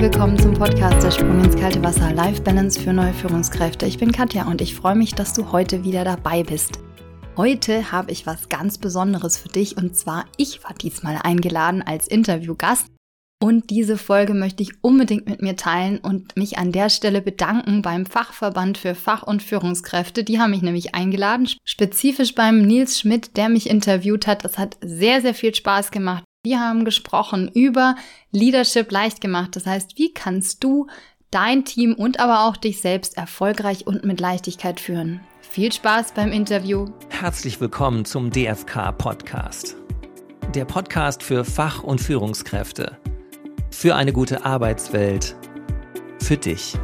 herzlich 0.00 0.18
willkommen 0.18 0.38
zum 0.38 0.54
Podcast 0.54 1.04
Der 1.04 1.10
Sprung 1.10 1.44
ins 1.44 1.56
kalte 1.56 1.82
Wasser 1.82 2.10
Life 2.14 2.40
Balance 2.40 2.80
für 2.80 2.90
neue 2.90 3.12
Führungskräfte. 3.12 3.84
Ich 3.84 3.98
bin 3.98 4.12
Katja 4.12 4.46
und 4.46 4.62
ich 4.62 4.74
freue 4.74 4.94
mich, 4.94 5.14
dass 5.14 5.34
du 5.34 5.52
heute 5.52 5.84
wieder 5.84 6.04
dabei 6.04 6.42
bist. 6.42 6.80
Heute 7.36 7.92
habe 7.92 8.10
ich 8.10 8.26
was 8.26 8.48
ganz 8.48 8.78
Besonderes 8.78 9.36
für 9.36 9.50
dich 9.50 9.76
und 9.76 9.94
zwar 9.94 10.24
ich 10.38 10.64
war 10.64 10.72
diesmal 10.72 11.18
eingeladen 11.22 11.82
als 11.82 12.08
Interviewgast 12.08 12.86
und 13.42 13.68
diese 13.68 13.98
Folge 13.98 14.32
möchte 14.32 14.62
ich 14.62 14.82
unbedingt 14.82 15.28
mit 15.28 15.42
mir 15.42 15.56
teilen 15.56 15.98
und 15.98 16.34
mich 16.34 16.56
an 16.56 16.72
der 16.72 16.88
Stelle 16.88 17.20
bedanken 17.20 17.82
beim 17.82 18.06
Fachverband 18.06 18.78
für 18.78 18.94
Fach- 18.94 19.26
und 19.26 19.42
Führungskräfte. 19.42 20.24
Die 20.24 20.38
haben 20.38 20.52
mich 20.52 20.62
nämlich 20.62 20.94
eingeladen, 20.94 21.46
spezifisch 21.62 22.34
beim 22.34 22.62
Nils 22.62 22.98
Schmidt, 22.98 23.36
der 23.36 23.50
mich 23.50 23.68
interviewt 23.68 24.26
hat. 24.26 24.44
Das 24.44 24.56
hat 24.56 24.78
sehr, 24.80 25.20
sehr 25.20 25.34
viel 25.34 25.54
Spaß 25.54 25.90
gemacht. 25.90 26.24
Wir 26.42 26.58
haben 26.58 26.86
gesprochen 26.86 27.50
über 27.52 27.96
Leadership 28.30 28.90
leicht 28.90 29.20
gemacht. 29.20 29.56
Das 29.56 29.66
heißt, 29.66 29.98
wie 29.98 30.14
kannst 30.14 30.64
du 30.64 30.86
dein 31.30 31.66
Team 31.66 31.94
und 31.94 32.18
aber 32.18 32.48
auch 32.48 32.56
dich 32.56 32.80
selbst 32.80 33.18
erfolgreich 33.18 33.86
und 33.86 34.04
mit 34.04 34.20
Leichtigkeit 34.20 34.80
führen? 34.80 35.20
Viel 35.42 35.70
Spaß 35.70 36.12
beim 36.12 36.32
Interview. 36.32 36.86
Herzlich 37.10 37.60
willkommen 37.60 38.06
zum 38.06 38.30
DFK 38.30 38.92
Podcast. 38.92 39.76
Der 40.54 40.64
Podcast 40.64 41.22
für 41.22 41.44
Fach- 41.44 41.82
und 41.82 42.00
Führungskräfte 42.00 42.96
für 43.70 43.94
eine 43.94 44.14
gute 44.14 44.44
Arbeitswelt, 44.44 45.36
für 46.20 46.38
dich. 46.38 46.74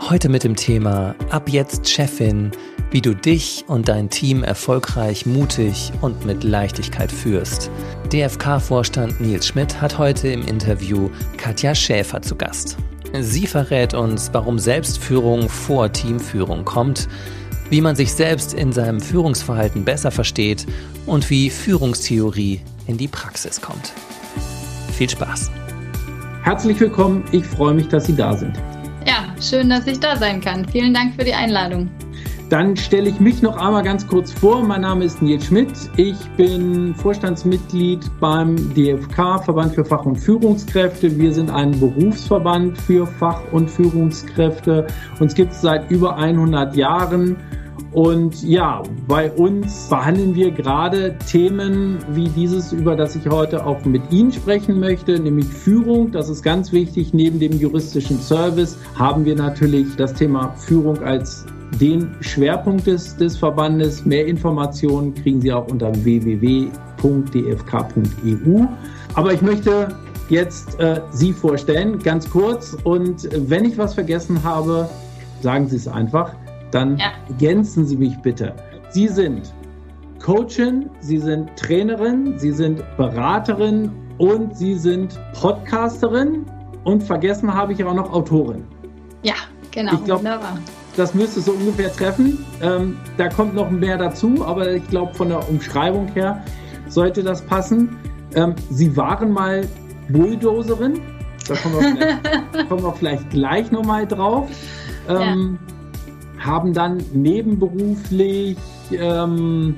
Heute 0.00 0.28
mit 0.28 0.44
dem 0.44 0.54
Thema 0.54 1.16
Ab 1.30 1.48
jetzt 1.48 1.88
Chefin, 1.88 2.52
wie 2.90 3.00
du 3.00 3.14
dich 3.14 3.64
und 3.66 3.88
dein 3.88 4.08
Team 4.08 4.44
erfolgreich, 4.44 5.26
mutig 5.26 5.90
und 6.00 6.24
mit 6.24 6.44
Leichtigkeit 6.44 7.10
führst. 7.10 7.70
DFK-Vorstand 8.12 9.20
Nils 9.20 9.48
Schmidt 9.48 9.80
hat 9.80 9.98
heute 9.98 10.28
im 10.28 10.46
Interview 10.46 11.10
Katja 11.38 11.74
Schäfer 11.74 12.22
zu 12.22 12.36
Gast. 12.36 12.76
Sie 13.18 13.46
verrät 13.46 13.94
uns, 13.94 14.30
warum 14.32 14.58
Selbstführung 14.58 15.48
vor 15.48 15.90
Teamführung 15.90 16.64
kommt, 16.64 17.08
wie 17.70 17.80
man 17.80 17.96
sich 17.96 18.12
selbst 18.12 18.54
in 18.54 18.72
seinem 18.72 19.00
Führungsverhalten 19.00 19.84
besser 19.84 20.12
versteht 20.12 20.66
und 21.06 21.30
wie 21.30 21.50
Führungstheorie 21.50 22.60
in 22.86 22.96
die 22.96 23.08
Praxis 23.08 23.60
kommt. 23.60 23.92
Viel 24.92 25.10
Spaß! 25.10 25.50
Herzlich 26.42 26.78
willkommen. 26.78 27.24
Ich 27.32 27.44
freue 27.44 27.74
mich, 27.74 27.88
dass 27.88 28.06
Sie 28.06 28.14
da 28.14 28.36
sind. 28.36 28.56
Ja, 29.06 29.32
schön, 29.40 29.70
dass 29.70 29.86
ich 29.86 30.00
da 30.00 30.16
sein 30.16 30.40
kann. 30.40 30.66
Vielen 30.68 30.92
Dank 30.92 31.14
für 31.14 31.24
die 31.24 31.32
Einladung. 31.32 31.88
Dann 32.50 32.76
stelle 32.76 33.08
ich 33.08 33.20
mich 33.20 33.40
noch 33.40 33.56
einmal 33.56 33.84
ganz 33.84 34.04
kurz 34.04 34.32
vor. 34.32 34.64
Mein 34.64 34.80
Name 34.80 35.04
ist 35.04 35.22
Nils 35.22 35.46
Schmidt. 35.46 35.70
Ich 35.96 36.16
bin 36.36 36.92
Vorstandsmitglied 36.94 38.00
beim 38.18 38.56
DFK, 38.74 39.38
Verband 39.38 39.76
für 39.76 39.84
Fach- 39.84 40.06
und 40.06 40.16
Führungskräfte. 40.16 41.16
Wir 41.18 41.32
sind 41.32 41.50
ein 41.50 41.78
Berufsverband 41.78 42.78
für 42.78 43.06
Fach- 43.06 43.42
und 43.52 43.70
Führungskräfte. 43.70 44.88
Uns 45.20 45.34
gibt 45.34 45.52
es 45.52 45.60
seit 45.60 45.88
über 45.88 46.16
100 46.16 46.74
Jahren. 46.74 47.36
Und 47.96 48.42
ja, 48.42 48.82
bei 49.08 49.32
uns 49.32 49.88
behandeln 49.88 50.34
wir 50.34 50.50
gerade 50.50 51.16
Themen 51.30 51.96
wie 52.10 52.28
dieses, 52.28 52.70
über 52.70 52.94
das 52.94 53.16
ich 53.16 53.26
heute 53.26 53.64
auch 53.64 53.82
mit 53.86 54.02
Ihnen 54.12 54.30
sprechen 54.30 54.78
möchte, 54.78 55.18
nämlich 55.18 55.46
Führung. 55.46 56.12
Das 56.12 56.28
ist 56.28 56.42
ganz 56.42 56.72
wichtig. 56.72 57.14
Neben 57.14 57.40
dem 57.40 57.58
juristischen 57.58 58.20
Service 58.20 58.76
haben 58.98 59.24
wir 59.24 59.34
natürlich 59.34 59.96
das 59.96 60.12
Thema 60.12 60.52
Führung 60.58 60.98
als 60.98 61.46
den 61.80 62.14
Schwerpunkt 62.20 62.86
des, 62.86 63.16
des 63.16 63.38
Verbandes. 63.38 64.04
Mehr 64.04 64.26
Informationen 64.26 65.14
kriegen 65.14 65.40
Sie 65.40 65.50
auch 65.50 65.66
unter 65.66 65.90
www.dfk.eu. 66.04 66.70
Aber 69.14 69.32
ich 69.32 69.40
möchte 69.40 69.88
jetzt 70.28 70.78
äh, 70.78 71.00
Sie 71.12 71.32
vorstellen, 71.32 71.98
ganz 72.00 72.28
kurz. 72.28 72.76
Und 72.84 73.26
wenn 73.48 73.64
ich 73.64 73.78
was 73.78 73.94
vergessen 73.94 74.44
habe, 74.44 74.86
sagen 75.40 75.66
Sie 75.66 75.76
es 75.76 75.88
einfach 75.88 76.34
dann 76.70 76.96
ja. 76.98 77.12
ergänzen 77.28 77.86
Sie 77.86 77.96
mich 77.96 78.16
bitte. 78.18 78.54
Sie 78.90 79.08
sind 79.08 79.52
Coachin, 80.20 80.90
Sie 81.00 81.18
sind 81.18 81.54
Trainerin, 81.56 82.38
Sie 82.38 82.52
sind 82.52 82.82
Beraterin 82.96 83.92
und 84.18 84.56
Sie 84.56 84.74
sind 84.74 85.18
Podcasterin 85.34 86.46
und 86.84 87.02
vergessen 87.02 87.52
habe 87.52 87.72
ich 87.72 87.84
auch 87.84 87.94
noch 87.94 88.12
Autorin. 88.12 88.64
Ja, 89.22 89.34
genau. 89.70 89.92
Ich 89.94 90.04
glaube, 90.04 90.24
das 90.96 91.14
müsste 91.14 91.40
so 91.40 91.52
ungefähr 91.52 91.92
treffen. 91.92 92.44
Ähm, 92.62 92.96
da 93.18 93.28
kommt 93.28 93.54
noch 93.54 93.70
mehr 93.70 93.98
dazu, 93.98 94.44
aber 94.44 94.72
ich 94.72 94.88
glaube, 94.88 95.14
von 95.14 95.28
der 95.28 95.48
Umschreibung 95.48 96.08
her 96.08 96.42
sollte 96.88 97.22
das 97.22 97.42
passen. 97.42 97.96
Ähm, 98.34 98.54
Sie 98.70 98.96
waren 98.96 99.30
mal 99.30 99.68
Bulldozerin. 100.08 101.00
Da 101.46 101.54
kommen 101.56 101.74
wir 101.74 101.82
vielleicht, 101.92 102.68
kommen 102.68 102.82
wir 102.82 102.92
vielleicht 102.92 103.30
gleich 103.30 103.70
nochmal 103.70 104.06
drauf. 104.06 104.48
Ähm, 105.08 105.58
ja 105.68 105.75
haben 106.46 106.72
dann 106.72 107.02
nebenberuflich 107.12 108.56
ähm, 108.92 109.74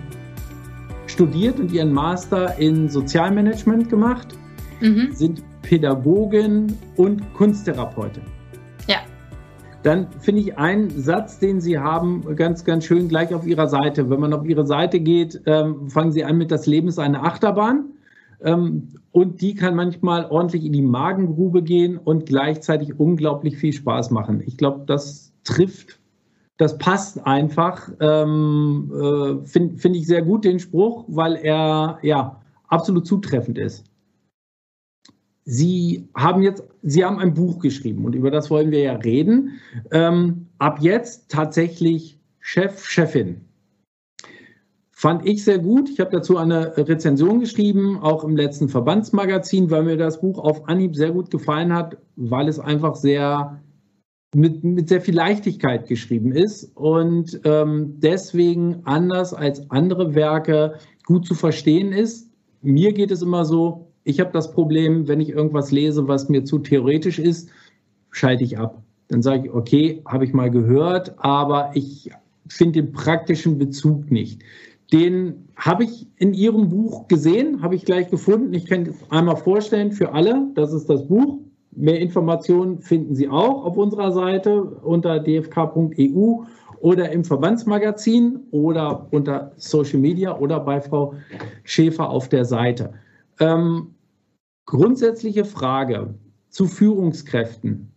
studiert 1.07 1.59
und 1.59 1.73
ihren 1.73 1.93
Master 1.93 2.59
in 2.59 2.89
Sozialmanagement 2.89 3.89
gemacht, 3.89 4.37
mhm. 4.81 5.09
sind 5.13 5.43
Pädagogin 5.63 6.77
und 6.97 7.35
Kunsttherapeutin. 7.35 8.23
Ja. 8.87 8.99
Dann 9.83 10.09
finde 10.21 10.43
ich 10.43 10.59
einen 10.59 10.91
Satz, 10.91 11.39
den 11.39 11.61
Sie 11.61 11.79
haben, 11.79 12.37
ganz, 12.37 12.65
ganz 12.65 12.85
schön 12.85 13.09
gleich 13.09 13.35
auf 13.35 13.47
Ihrer 13.47 13.69
Seite. 13.69 14.11
Wenn 14.11 14.21
man 14.21 14.33
auf 14.33 14.47
Ihre 14.47 14.67
Seite 14.67 15.01
geht, 15.01 15.41
ähm, 15.47 15.89
fangen 15.89 16.13
Sie 16.13 16.25
an 16.25 16.37
mit 16.37 16.51
Das 16.51 16.67
Leben 16.67 16.89
ist 16.89 16.99
eine 16.99 17.23
Achterbahn. 17.23 17.87
Ähm, 18.41 18.89
und 19.13 19.41
die 19.41 19.55
kann 19.55 19.75
manchmal 19.75 20.27
ordentlich 20.27 20.65
in 20.65 20.73
die 20.73 20.83
Magengrube 20.83 21.63
gehen 21.63 21.99
und 21.99 22.27
gleichzeitig 22.27 22.99
unglaublich 22.99 23.57
viel 23.57 23.73
Spaß 23.73 24.11
machen. 24.11 24.43
Ich 24.47 24.57
glaube, 24.57 24.85
das 24.87 25.33
trifft 25.45 25.98
das 26.59 26.77
passt 26.77 27.25
einfach. 27.25 27.89
Ähm, 28.01 28.93
äh, 28.93 29.47
Finde 29.47 29.79
find 29.79 29.97
ich 29.97 30.07
sehr 30.07 30.23
gut 30.23 30.45
den 30.45 30.59
Spruch, 30.59 31.05
weil 31.09 31.37
er 31.37 31.99
ja 32.03 32.43
absolut 32.67 33.07
zutreffend 33.07 33.57
ist. 33.59 33.85
Sie 35.45 36.09
haben 36.15 36.43
jetzt, 36.43 36.63
Sie 36.83 37.05
haben 37.05 37.19
ein 37.19 37.33
Buch 37.33 37.61
geschrieben 37.61 38.05
und 38.05 38.15
über 38.15 38.31
das 38.31 38.51
wollen 38.51 38.71
wir 38.71 38.81
ja 38.81 38.93
reden. 38.93 39.61
Ähm, 39.91 40.49
ab 40.59 40.81
jetzt 40.83 41.31
tatsächlich 41.31 42.21
Chef, 42.41 42.85
Chefin. 42.85 43.41
Fand 44.91 45.25
ich 45.27 45.45
sehr 45.45 45.61
gut. 45.61 45.89
Ich 45.89 46.01
habe 46.01 46.11
dazu 46.11 46.37
eine 46.37 46.77
Rezension 46.77 47.39
geschrieben, 47.39 47.99
auch 48.01 48.25
im 48.25 48.37
letzten 48.37 48.69
Verbandsmagazin, 48.69 49.71
weil 49.71 49.85
mir 49.85 49.97
das 49.97 50.21
Buch 50.21 50.39
auf 50.39 50.69
Anhieb 50.69 50.97
sehr 50.97 51.13
gut 51.13 51.31
gefallen 51.31 51.73
hat, 51.73 51.99
weil 52.17 52.49
es 52.49 52.59
einfach 52.59 52.97
sehr 52.97 53.63
mit, 54.35 54.63
mit 54.63 54.89
sehr 54.89 55.01
viel 55.01 55.15
Leichtigkeit 55.15 55.87
geschrieben 55.87 56.33
ist 56.33 56.77
und 56.77 57.41
ähm, 57.45 57.95
deswegen 57.99 58.83
anders 58.85 59.33
als 59.33 59.71
andere 59.71 60.15
Werke 60.15 60.75
gut 61.07 61.27
zu 61.27 61.35
verstehen 61.35 61.93
ist. 61.93 62.31
Mir 62.61 62.93
geht 62.93 63.11
es 63.11 63.23
immer 63.23 63.45
so, 63.45 63.89
ich 64.05 64.21
habe 64.21 64.31
das 64.33 64.53
Problem, 64.53 65.09
wenn 65.09 65.21
ich 65.21 65.31
irgendwas 65.31 65.71
lese, 65.71 66.09
was 66.09 66.29
mir 66.29 66.45
zu 66.45 66.59
theoretisch 66.59 67.19
ist, 67.19 67.51
schalte 68.11 68.45
ich 68.45 68.59
ab. 68.59 68.83
Dann 69.09 69.23
sage 69.23 69.47
ich, 69.47 69.53
okay, 69.53 70.03
habe 70.07 70.25
ich 70.25 70.35
mal 70.35 70.51
gehört, 70.51 71.15
aber 71.19 71.71
ich 71.75 72.11
finde 72.49 72.83
den 72.83 72.93
praktischen 72.93 73.59
Bezug 73.59 74.11
nicht. 74.11 74.43
Den 74.93 75.49
habe 75.57 75.85
ich 75.85 76.07
in 76.17 76.35
Ihrem 76.35 76.69
Buch 76.69 77.09
gesehen, 77.09 77.63
habe 77.63 77.75
ich 77.75 77.85
gleich 77.85 78.09
gefunden. 78.09 78.55
Ich 78.55 78.67
kann 78.67 78.83
es 78.87 79.11
einmal 79.11 79.37
vorstellen 79.37 79.93
für 79.93 80.13
alle. 80.13 80.51
Das 80.55 80.73
ist 80.73 80.89
das 80.89 81.07
Buch. 81.07 81.39
Mehr 81.81 82.01
Informationen 82.01 82.81
finden 82.81 83.15
Sie 83.15 83.29
auch 83.29 83.65
auf 83.65 83.77
unserer 83.77 84.11
Seite 84.11 84.63
unter 84.65 85.21
dfk.eu 85.21 86.43
oder 86.81 87.13
im 87.13 87.25
Verbandsmagazin 87.25 88.41
oder 88.51 89.07
unter 89.13 89.53
Social 89.57 90.01
Media 90.01 90.37
oder 90.37 90.59
bei 90.59 90.81
Frau 90.81 91.15
Schäfer 91.63 92.11
auf 92.11 92.29
der 92.29 92.45
Seite. 92.45 92.95
Ähm, 93.39 93.95
grundsätzliche 94.67 95.45
Frage 95.45 96.15
zu 96.49 96.67
Führungskräften. 96.67 97.93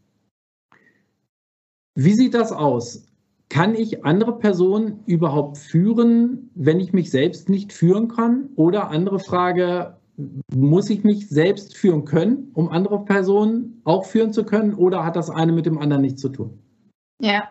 Wie 1.96 2.14
sieht 2.14 2.36
das 2.36 2.52
aus? 2.52 3.08
Kann 3.50 3.74
ich 3.74 4.06
andere 4.06 4.38
Personen 4.38 5.00
überhaupt 5.08 5.58
führen, 5.58 6.52
wenn 6.54 6.80
ich 6.80 6.94
mich 6.94 7.10
selbst 7.10 7.50
nicht 7.50 7.74
führen 7.74 8.10
kann? 8.10 8.50
Oder 8.56 8.90
andere 8.90 9.18
Frage, 9.18 9.98
muss 10.54 10.90
ich 10.90 11.04
mich 11.04 11.28
selbst 11.30 11.76
führen 11.76 12.06
können, 12.06 12.52
um 12.54 12.70
andere 12.70 13.04
Personen 13.06 13.82
auch 13.84 14.06
führen 14.06 14.34
zu 14.34 14.44
können, 14.44 14.74
oder 14.74 15.04
hat 15.04 15.16
das 15.16 15.30
eine 15.30 15.52
mit 15.52 15.66
dem 15.66 15.78
anderen 15.78 16.02
nichts 16.02 16.22
zu 16.22 16.30
tun? 16.30 16.60
Ja, 17.22 17.50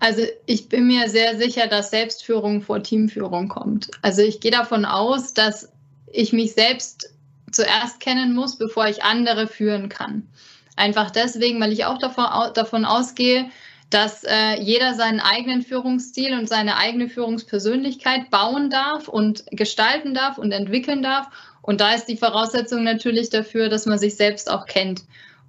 also 0.00 0.22
ich 0.46 0.68
bin 0.68 0.86
mir 0.86 1.08
sehr 1.08 1.36
sicher, 1.38 1.66
dass 1.66 1.90
Selbstführung 1.90 2.62
vor 2.62 2.82
Teamführung 2.82 3.48
kommt. 3.48 3.90
Also 4.02 4.22
ich 4.22 4.40
gehe 4.40 4.50
davon 4.50 4.84
aus, 4.84 5.34
dass 5.34 5.72
ich 6.12 6.32
mich 6.32 6.54
selbst 6.54 7.12
zuerst 7.50 8.00
kennen 8.00 8.34
muss, 8.34 8.56
bevor 8.56 8.86
ich 8.86 9.02
andere 9.02 9.46
führen 9.46 9.88
kann. 9.88 10.28
Einfach 10.76 11.10
deswegen, 11.10 11.60
weil 11.60 11.72
ich 11.72 11.84
auch 11.84 11.98
davon, 11.98 12.84
ausgehe, 12.84 13.50
dass 13.90 14.22
äh, 14.24 14.60
jeder 14.60 14.94
seinen 14.94 15.18
eigenen 15.18 15.62
Führungsstil 15.62 16.38
und 16.38 16.48
seine 16.48 16.76
eigene 16.76 17.08
Führungspersönlichkeit 17.08 18.30
bauen 18.30 18.70
darf 18.70 19.08
und 19.08 19.44
gestalten 19.50 20.14
darf 20.14 20.38
und 20.38 20.52
entwickeln 20.52 21.02
darf 21.02 21.28
und 21.68 21.82
da 21.82 21.92
ist 21.92 22.06
die 22.06 22.16
Voraussetzung 22.16 22.82
natürlich 22.82 23.28
dafür, 23.28 23.68
dass 23.68 23.84
man 23.84 23.98
sich 23.98 24.16
selbst 24.16 24.50
auch 24.50 24.64
kennt. 24.64 25.02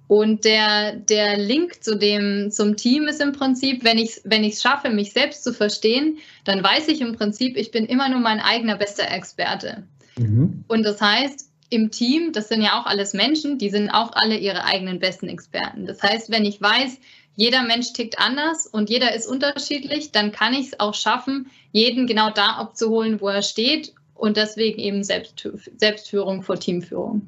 Und 0.06 0.44
der, 0.44 0.96
der 0.96 1.38
Link 1.38 1.82
zu 1.82 1.96
dem, 1.96 2.50
zum 2.50 2.76
Team 2.76 3.04
ist 3.04 3.22
im 3.22 3.32
Prinzip, 3.32 3.84
wenn 3.84 3.96
ich 3.96 4.10
es 4.10 4.20
wenn 4.24 4.44
ich's 4.44 4.60
schaffe, 4.60 4.90
mich 4.90 5.14
selbst 5.14 5.42
zu 5.42 5.54
verstehen, 5.54 6.18
dann 6.44 6.62
weiß 6.62 6.88
ich 6.88 7.00
im 7.00 7.16
Prinzip, 7.16 7.56
ich 7.56 7.70
bin 7.70 7.86
immer 7.86 8.10
nur 8.10 8.20
mein 8.20 8.38
eigener 8.38 8.76
bester 8.76 9.10
Experte. 9.10 9.84
Mhm. 10.18 10.62
Und 10.68 10.82
das 10.82 11.00
heißt, 11.00 11.48
im 11.70 11.90
Team, 11.90 12.32
das 12.34 12.48
sind 12.48 12.60
ja 12.60 12.78
auch 12.78 12.84
alles 12.84 13.14
Menschen, 13.14 13.56
die 13.56 13.70
sind 13.70 13.88
auch 13.88 14.10
alle 14.12 14.36
ihre 14.36 14.64
eigenen 14.64 14.98
besten 14.98 15.30
Experten. 15.30 15.86
Das 15.86 16.02
heißt, 16.02 16.30
wenn 16.30 16.44
ich 16.44 16.60
weiß, 16.60 16.98
jeder 17.34 17.62
Mensch 17.62 17.94
tickt 17.94 18.18
anders 18.18 18.66
und 18.66 18.90
jeder 18.90 19.14
ist 19.14 19.26
unterschiedlich, 19.26 20.12
dann 20.12 20.32
kann 20.32 20.52
ich 20.52 20.66
es 20.66 20.80
auch 20.80 20.92
schaffen, 20.92 21.50
jeden 21.72 22.06
genau 22.06 22.28
da 22.28 22.56
abzuholen, 22.56 23.22
wo 23.22 23.28
er 23.28 23.40
steht 23.40 23.94
und 24.20 24.36
deswegen 24.36 24.78
eben 24.78 25.02
Selbstführung 25.02 26.42
vor 26.42 26.56
Teamführung. 26.56 27.22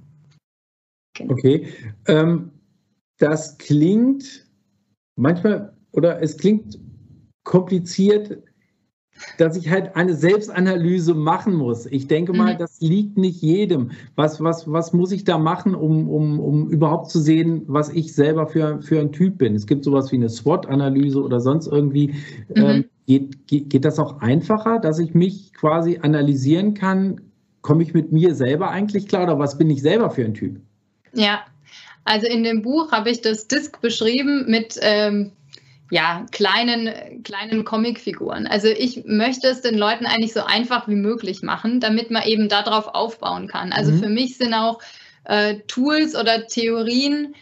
Genau. 1.14 1.32
Okay. 1.32 1.68
Ähm, 2.06 2.50
das 3.18 3.56
klingt 3.58 4.46
manchmal 5.16 5.72
oder 5.92 6.20
es 6.22 6.36
klingt 6.36 6.78
kompliziert, 7.44 8.42
dass 9.38 9.56
ich 9.56 9.70
halt 9.70 9.94
eine 9.94 10.14
Selbstanalyse 10.14 11.14
machen 11.14 11.54
muss. 11.54 11.86
Ich 11.86 12.08
denke 12.08 12.32
mal, 12.32 12.54
mhm. 12.54 12.58
das 12.58 12.80
liegt 12.80 13.16
nicht 13.18 13.40
jedem. 13.42 13.90
Was, 14.16 14.42
was, 14.42 14.70
was 14.70 14.92
muss 14.92 15.12
ich 15.12 15.24
da 15.24 15.38
machen, 15.38 15.74
um, 15.74 16.08
um, 16.08 16.40
um 16.40 16.70
überhaupt 16.70 17.10
zu 17.10 17.20
sehen, 17.20 17.62
was 17.66 17.90
ich 17.90 18.14
selber 18.14 18.46
für, 18.46 18.80
für 18.82 19.00
ein 19.00 19.12
Typ 19.12 19.38
bin? 19.38 19.54
Es 19.54 19.66
gibt 19.66 19.84
sowas 19.84 20.12
wie 20.12 20.16
eine 20.16 20.28
SWOT-Analyse 20.28 21.22
oder 21.22 21.40
sonst 21.40 21.66
irgendwie. 21.68 22.08
Mhm. 22.48 22.56
Ähm, 22.56 22.84
geht, 23.06 23.46
geht, 23.46 23.70
geht 23.70 23.84
das 23.84 23.98
auch 23.98 24.20
einfacher, 24.20 24.78
dass 24.78 24.98
ich 24.98 25.14
mich 25.14 25.52
quasi 25.54 26.00
analysieren 26.02 26.74
kann? 26.74 27.20
Komme 27.60 27.82
ich 27.82 27.94
mit 27.94 28.12
mir 28.12 28.34
selber 28.34 28.70
eigentlich 28.70 29.08
klar 29.08 29.24
oder 29.24 29.38
was 29.38 29.58
bin 29.58 29.70
ich 29.70 29.82
selber 29.82 30.10
für 30.10 30.24
ein 30.24 30.34
Typ? 30.34 30.60
Ja, 31.12 31.42
also 32.04 32.26
in 32.26 32.42
dem 32.42 32.62
Buch 32.62 32.92
habe 32.92 33.10
ich 33.10 33.20
das 33.20 33.46
Disk 33.46 33.80
beschrieben 33.80 34.46
mit 34.48 34.78
ähm, 34.80 35.32
ja, 35.90 36.24
kleinen, 36.32 37.22
kleinen 37.22 37.64
Comicfiguren. 37.64 38.46
Also 38.46 38.68
ich 38.68 39.04
möchte 39.04 39.48
es 39.48 39.60
den 39.60 39.76
Leuten 39.76 40.06
eigentlich 40.06 40.32
so 40.32 40.42
einfach 40.42 40.88
wie 40.88 40.96
möglich 40.96 41.42
machen, 41.42 41.80
damit 41.80 42.10
man 42.10 42.22
eben 42.22 42.48
darauf 42.48 42.88
aufbauen 42.88 43.46
kann. 43.46 43.72
Also 43.72 43.92
mhm. 43.92 43.98
für 43.98 44.08
mich 44.08 44.38
sind 44.38 44.54
auch 44.54 44.80
äh, 45.24 45.56
Tools 45.68 46.16
oder 46.16 46.46
Theorien, 46.46 47.34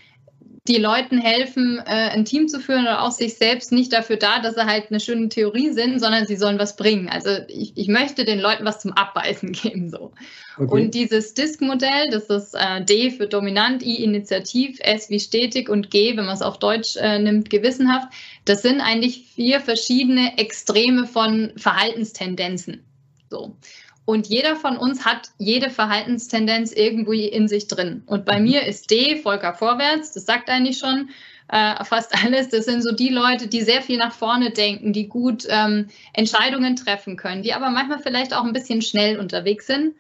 die 0.70 0.78
Leuten 0.78 1.18
helfen, 1.18 1.78
äh, 1.84 2.10
ein 2.10 2.24
Team 2.24 2.46
zu 2.46 2.60
führen 2.60 2.82
oder 2.82 3.02
auch 3.02 3.10
sich 3.10 3.34
selbst 3.34 3.72
nicht 3.72 3.92
dafür 3.92 4.16
da, 4.16 4.38
dass 4.38 4.54
sie 4.54 4.66
halt 4.66 4.90
eine 4.90 5.00
schöne 5.00 5.28
Theorie 5.28 5.72
sind, 5.72 5.98
sondern 5.98 6.26
sie 6.26 6.36
sollen 6.36 6.60
was 6.60 6.76
bringen. 6.76 7.08
Also 7.08 7.30
ich, 7.48 7.72
ich 7.76 7.88
möchte 7.88 8.24
den 8.24 8.38
Leuten 8.38 8.64
was 8.64 8.78
zum 8.78 8.92
Abbeißen 8.92 9.50
geben. 9.52 9.90
So. 9.90 10.12
Okay. 10.56 10.70
Und 10.70 10.94
dieses 10.94 11.34
DISC-Modell, 11.34 12.10
das 12.10 12.26
ist 12.26 12.54
äh, 12.54 12.84
D 12.84 13.10
für 13.10 13.26
dominant, 13.26 13.82
I 13.82 14.04
initiativ, 14.04 14.78
S 14.80 15.10
wie 15.10 15.18
stetig 15.18 15.68
und 15.68 15.90
G, 15.90 16.16
wenn 16.16 16.26
man 16.26 16.34
es 16.34 16.42
auf 16.42 16.58
Deutsch 16.60 16.96
äh, 16.96 17.18
nimmt, 17.18 17.50
gewissenhaft, 17.50 18.08
das 18.44 18.62
sind 18.62 18.80
eigentlich 18.80 19.26
vier 19.34 19.60
verschiedene 19.60 20.38
Extreme 20.38 21.08
von 21.08 21.50
Verhaltenstendenzen. 21.56 22.84
So. 23.28 23.56
Und 24.04 24.26
jeder 24.26 24.56
von 24.56 24.76
uns 24.76 25.04
hat 25.04 25.28
jede 25.38 25.70
Verhaltenstendenz 25.70 26.72
irgendwo 26.72 27.12
in 27.12 27.48
sich 27.48 27.68
drin. 27.68 28.02
Und 28.06 28.24
bei 28.24 28.40
mir 28.40 28.66
ist 28.66 28.90
D, 28.90 29.16
Volker 29.16 29.54
vorwärts, 29.54 30.12
das 30.12 30.26
sagt 30.26 30.50
eigentlich 30.50 30.78
schon 30.78 31.10
äh, 31.48 31.84
fast 31.84 32.14
alles. 32.24 32.48
Das 32.48 32.64
sind 32.64 32.82
so 32.82 32.92
die 32.92 33.10
Leute, 33.10 33.48
die 33.48 33.62
sehr 33.62 33.82
viel 33.82 33.98
nach 33.98 34.12
vorne 34.12 34.50
denken, 34.50 34.92
die 34.92 35.08
gut 35.08 35.46
ähm, 35.48 35.88
Entscheidungen 36.12 36.76
treffen 36.76 37.16
können, 37.16 37.42
die 37.42 37.52
aber 37.52 37.70
manchmal 37.70 38.00
vielleicht 38.00 38.34
auch 38.34 38.44
ein 38.44 38.52
bisschen 38.52 38.82
schnell 38.82 39.18
unterwegs 39.18 39.66
sind. 39.66 39.94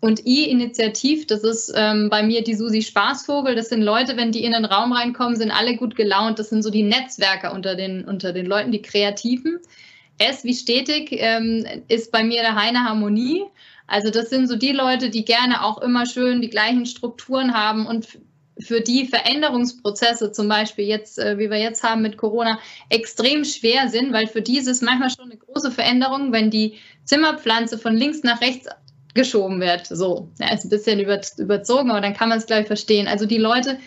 Und 0.00 0.26
I-Initiativ, 0.26 1.26
das 1.26 1.42
ist 1.42 1.72
ähm, 1.74 2.10
bei 2.10 2.22
mir 2.22 2.44
die 2.44 2.54
Susi 2.54 2.82
Spaßvogel. 2.82 3.54
Das 3.54 3.70
sind 3.70 3.82
Leute, 3.82 4.16
wenn 4.16 4.30
die 4.30 4.44
in 4.44 4.52
den 4.52 4.66
Raum 4.66 4.92
reinkommen, 4.92 5.36
sind 5.36 5.50
alle 5.50 5.76
gut 5.76 5.96
gelaunt. 5.96 6.38
Das 6.38 6.50
sind 6.50 6.62
so 6.62 6.70
die 6.70 6.82
Netzwerker 6.82 7.52
unter 7.52 7.74
den, 7.76 8.04
unter 8.04 8.32
den 8.32 8.46
Leuten, 8.46 8.72
die 8.72 8.82
Kreativen. 8.82 9.58
S 10.18 10.44
wie 10.44 10.54
stetig 10.54 11.08
ähm, 11.12 11.64
ist 11.88 12.12
bei 12.12 12.24
mir 12.24 12.42
der 12.42 12.54
Heine 12.54 12.84
Harmonie. 12.84 13.44
Also 13.86 14.10
das 14.10 14.30
sind 14.30 14.48
so 14.48 14.56
die 14.56 14.72
Leute, 14.72 15.10
die 15.10 15.24
gerne 15.24 15.64
auch 15.64 15.78
immer 15.78 16.06
schön 16.06 16.42
die 16.42 16.50
gleichen 16.50 16.86
Strukturen 16.86 17.54
haben 17.54 17.86
und 17.86 18.18
für 18.58 18.80
die 18.80 19.06
Veränderungsprozesse, 19.06 20.32
zum 20.32 20.48
Beispiel 20.48 20.86
jetzt, 20.86 21.18
äh, 21.18 21.38
wie 21.38 21.50
wir 21.50 21.58
jetzt 21.58 21.82
haben 21.82 22.02
mit 22.02 22.16
Corona, 22.16 22.58
extrem 22.88 23.44
schwer 23.44 23.88
sind, 23.88 24.12
weil 24.12 24.26
für 24.26 24.40
die 24.40 24.58
ist 24.58 24.66
es 24.66 24.80
manchmal 24.80 25.10
schon 25.10 25.30
eine 25.30 25.36
große 25.36 25.70
Veränderung, 25.70 26.32
wenn 26.32 26.50
die 26.50 26.74
Zimmerpflanze 27.04 27.78
von 27.78 27.94
links 27.94 28.22
nach 28.22 28.40
rechts 28.40 28.66
geschoben 29.14 29.60
wird. 29.60 29.86
So, 29.86 30.30
ja, 30.38 30.52
ist 30.52 30.64
ein 30.64 30.70
bisschen 30.70 31.00
über, 31.00 31.20
überzogen, 31.38 31.90
aber 31.90 32.00
dann 32.00 32.14
kann 32.14 32.28
man 32.28 32.38
es 32.38 32.46
gleich 32.46 32.66
verstehen. 32.66 33.08
Also 33.08 33.26
die 33.26 33.38
Leute, 33.38 33.78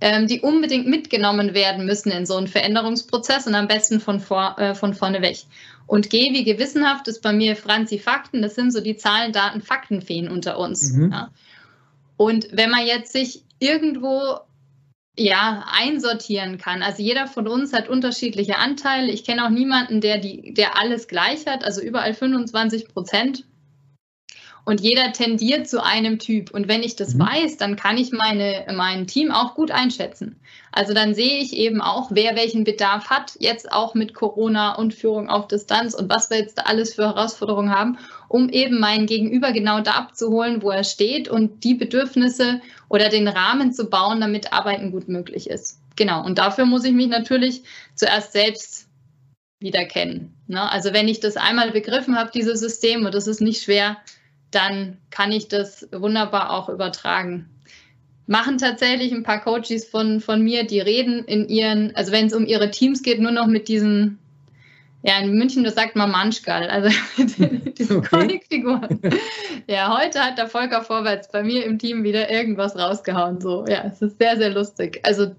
die 0.00 0.40
unbedingt 0.40 0.86
mitgenommen 0.86 1.54
werden 1.54 1.84
müssen 1.84 2.10
in 2.12 2.24
so 2.24 2.36
einen 2.36 2.46
Veränderungsprozess 2.46 3.46
und 3.46 3.54
am 3.54 3.66
besten 3.66 4.00
von, 4.00 4.20
vor, 4.20 4.56
äh, 4.58 4.74
von 4.74 4.94
vorne 4.94 5.22
weg. 5.22 5.38
Und 5.86 6.10
G 6.10 6.32
wie 6.32 6.44
gewissenhaft 6.44 7.08
ist 7.08 7.22
bei 7.22 7.32
mir 7.32 7.56
Franzi 7.56 7.98
Fakten. 7.98 8.42
Das 8.42 8.54
sind 8.54 8.72
so 8.72 8.80
die 8.80 8.96
Zahlen, 8.96 9.32
Daten, 9.32 9.60
Faktenfeen 9.60 10.28
unter 10.28 10.58
uns. 10.58 10.92
Mhm. 10.92 11.12
Ja. 11.12 11.30
Und 12.16 12.48
wenn 12.52 12.70
man 12.70 12.86
jetzt 12.86 13.12
sich 13.12 13.42
irgendwo 13.58 14.38
ja, 15.18 15.64
einsortieren 15.72 16.58
kann. 16.58 16.82
Also 16.82 17.02
jeder 17.02 17.26
von 17.26 17.48
uns 17.48 17.72
hat 17.72 17.88
unterschiedliche 17.88 18.58
Anteile. 18.58 19.10
Ich 19.10 19.24
kenne 19.24 19.44
auch 19.44 19.50
niemanden, 19.50 20.00
der, 20.00 20.18
die, 20.18 20.54
der 20.54 20.78
alles 20.78 21.08
gleich 21.08 21.46
hat, 21.46 21.64
also 21.64 21.80
überall 21.80 22.14
25 22.14 22.88
Prozent 22.88 23.44
und 24.68 24.82
jeder 24.82 25.14
tendiert 25.14 25.66
zu 25.66 25.82
einem 25.82 26.18
Typ. 26.18 26.50
Und 26.50 26.68
wenn 26.68 26.82
ich 26.82 26.94
das 26.94 27.14
mhm. 27.14 27.20
weiß, 27.20 27.56
dann 27.56 27.76
kann 27.76 27.96
ich 27.96 28.12
meine, 28.12 28.66
mein 28.74 29.06
Team 29.06 29.30
auch 29.30 29.54
gut 29.54 29.70
einschätzen. 29.70 30.38
Also 30.72 30.92
dann 30.92 31.14
sehe 31.14 31.38
ich 31.38 31.56
eben 31.56 31.80
auch, 31.80 32.10
wer 32.12 32.36
welchen 32.36 32.64
Bedarf 32.64 33.08
hat, 33.08 33.32
jetzt 33.38 33.72
auch 33.72 33.94
mit 33.94 34.12
Corona 34.12 34.74
und 34.74 34.92
Führung 34.92 35.30
auf 35.30 35.48
Distanz 35.48 35.94
und 35.94 36.10
was 36.10 36.28
wir 36.28 36.36
jetzt 36.36 36.58
da 36.58 36.64
alles 36.64 36.92
für 36.92 37.06
Herausforderungen 37.06 37.74
haben, 37.74 37.96
um 38.28 38.50
eben 38.50 38.78
meinen 38.78 39.06
Gegenüber 39.06 39.52
genau 39.52 39.80
da 39.80 39.92
abzuholen, 39.92 40.60
wo 40.60 40.70
er 40.70 40.84
steht 40.84 41.28
und 41.28 41.64
die 41.64 41.74
Bedürfnisse 41.74 42.60
oder 42.90 43.08
den 43.08 43.26
Rahmen 43.26 43.72
zu 43.72 43.88
bauen, 43.88 44.20
damit 44.20 44.52
Arbeiten 44.52 44.90
gut 44.90 45.08
möglich 45.08 45.48
ist. 45.48 45.80
Genau. 45.96 46.22
Und 46.22 46.36
dafür 46.36 46.66
muss 46.66 46.84
ich 46.84 46.92
mich 46.92 47.08
natürlich 47.08 47.62
zuerst 47.94 48.34
selbst 48.34 48.86
wieder 49.60 49.86
kennen. 49.86 50.36
Ne? 50.46 50.70
Also 50.70 50.92
wenn 50.92 51.08
ich 51.08 51.20
das 51.20 51.38
einmal 51.38 51.70
begriffen 51.70 52.18
habe, 52.18 52.30
dieses 52.34 52.60
System, 52.60 53.06
und 53.06 53.14
das 53.14 53.26
ist 53.26 53.40
nicht 53.40 53.62
schwer, 53.62 53.96
dann 54.50 54.98
kann 55.10 55.32
ich 55.32 55.48
das 55.48 55.88
wunderbar 55.92 56.50
auch 56.50 56.68
übertragen. 56.68 57.48
Machen 58.26 58.58
tatsächlich 58.58 59.12
ein 59.12 59.22
paar 59.22 59.40
Coaches 59.40 59.86
von, 59.86 60.20
von 60.20 60.42
mir, 60.42 60.66
die 60.66 60.80
reden 60.80 61.24
in 61.24 61.48
ihren, 61.48 61.94
also 61.96 62.12
wenn 62.12 62.26
es 62.26 62.34
um 62.34 62.46
ihre 62.46 62.70
Teams 62.70 63.02
geht, 63.02 63.20
nur 63.20 63.30
noch 63.30 63.46
mit 63.46 63.68
diesen, 63.68 64.18
ja, 65.02 65.18
in 65.18 65.32
München, 65.32 65.64
das 65.64 65.74
sagt 65.74 65.96
man 65.96 66.10
Manschgal, 66.10 66.68
also 66.68 66.90
mit 67.16 67.78
diesen 67.78 67.98
okay. 67.98 68.08
Comicfiguren. 68.08 69.00
Ja, 69.70 69.98
heute 69.98 70.20
hat 70.20 70.38
der 70.38 70.48
Volker 70.48 70.80
Vorwärts 70.82 71.30
bei 71.30 71.42
mir 71.42 71.66
im 71.66 71.78
Team 71.78 72.02
wieder 72.02 72.30
irgendwas 72.30 72.74
rausgehauen. 72.74 73.38
So, 73.38 73.66
ja, 73.66 73.84
es 73.84 74.00
ist 74.00 74.18
sehr, 74.18 74.38
sehr 74.38 74.48
lustig. 74.48 75.00
Also, 75.02 75.36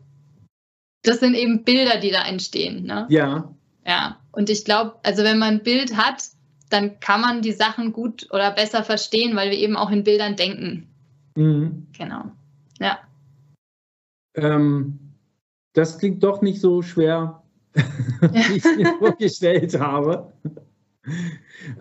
das 1.01 1.19
sind 1.19 1.33
eben 1.33 1.63
Bilder, 1.63 1.97
die 1.99 2.11
da 2.11 2.27
entstehen. 2.27 2.85
Ne? 2.85 3.07
Ja. 3.09 3.51
Ja, 3.87 4.19
und 4.31 4.51
ich 4.51 4.65
glaube, 4.65 4.97
also 5.01 5.23
wenn 5.23 5.39
man 5.39 5.55
ein 5.55 5.63
Bild 5.63 5.97
hat, 5.97 6.21
dann 6.69 6.99
kann 6.99 7.21
man 7.21 7.41
die 7.41 7.51
Sachen 7.51 7.93
gut 7.93 8.27
oder 8.31 8.51
besser 8.51 8.83
verstehen, 8.83 9.35
weil 9.35 9.51
wir 9.51 9.57
eben 9.57 9.75
auch 9.75 9.91
in 9.91 10.03
Bildern 10.03 10.35
denken. 10.35 10.87
Mhm. 11.35 11.87
Genau. 11.97 12.25
Ja. 12.79 12.99
Ähm, 14.35 14.99
das 15.73 15.97
klingt 15.97 16.23
doch 16.23 16.41
nicht 16.41 16.61
so 16.61 16.81
schwer, 16.81 17.43
wie 17.73 18.57
ich 18.57 18.65
es 18.65 18.75
mir 18.77 18.93
vorgestellt 18.99 19.79
habe. 19.79 20.31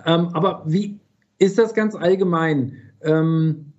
Ähm, 0.04 0.28
aber 0.28 0.62
wie 0.66 0.98
ist 1.38 1.58
das 1.58 1.74
ganz 1.74 1.94
allgemein? 1.94 2.76
Ähm, 3.02 3.72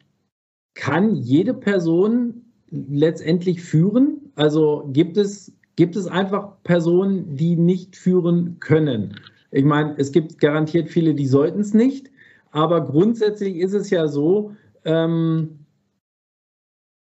kann 0.75 1.15
jede 1.15 1.53
Person 1.53 2.45
letztendlich 2.69 3.61
führen? 3.61 4.31
Also 4.35 4.89
gibt 4.93 5.17
es, 5.17 5.51
gibt 5.75 5.95
es 5.95 6.07
einfach 6.07 6.61
Personen, 6.63 7.35
die 7.35 7.55
nicht 7.55 7.95
führen 7.95 8.59
können? 8.59 9.19
Ich 9.51 9.65
meine, 9.65 9.95
es 9.97 10.11
gibt 10.11 10.39
garantiert 10.39 10.89
viele, 10.89 11.13
die 11.13 11.25
sollten 11.25 11.61
es 11.61 11.73
nicht, 11.73 12.09
aber 12.51 12.85
grundsätzlich 12.85 13.57
ist 13.57 13.73
es 13.73 13.89
ja 13.89 14.07
so, 14.07 14.55
ähm, 14.85 15.65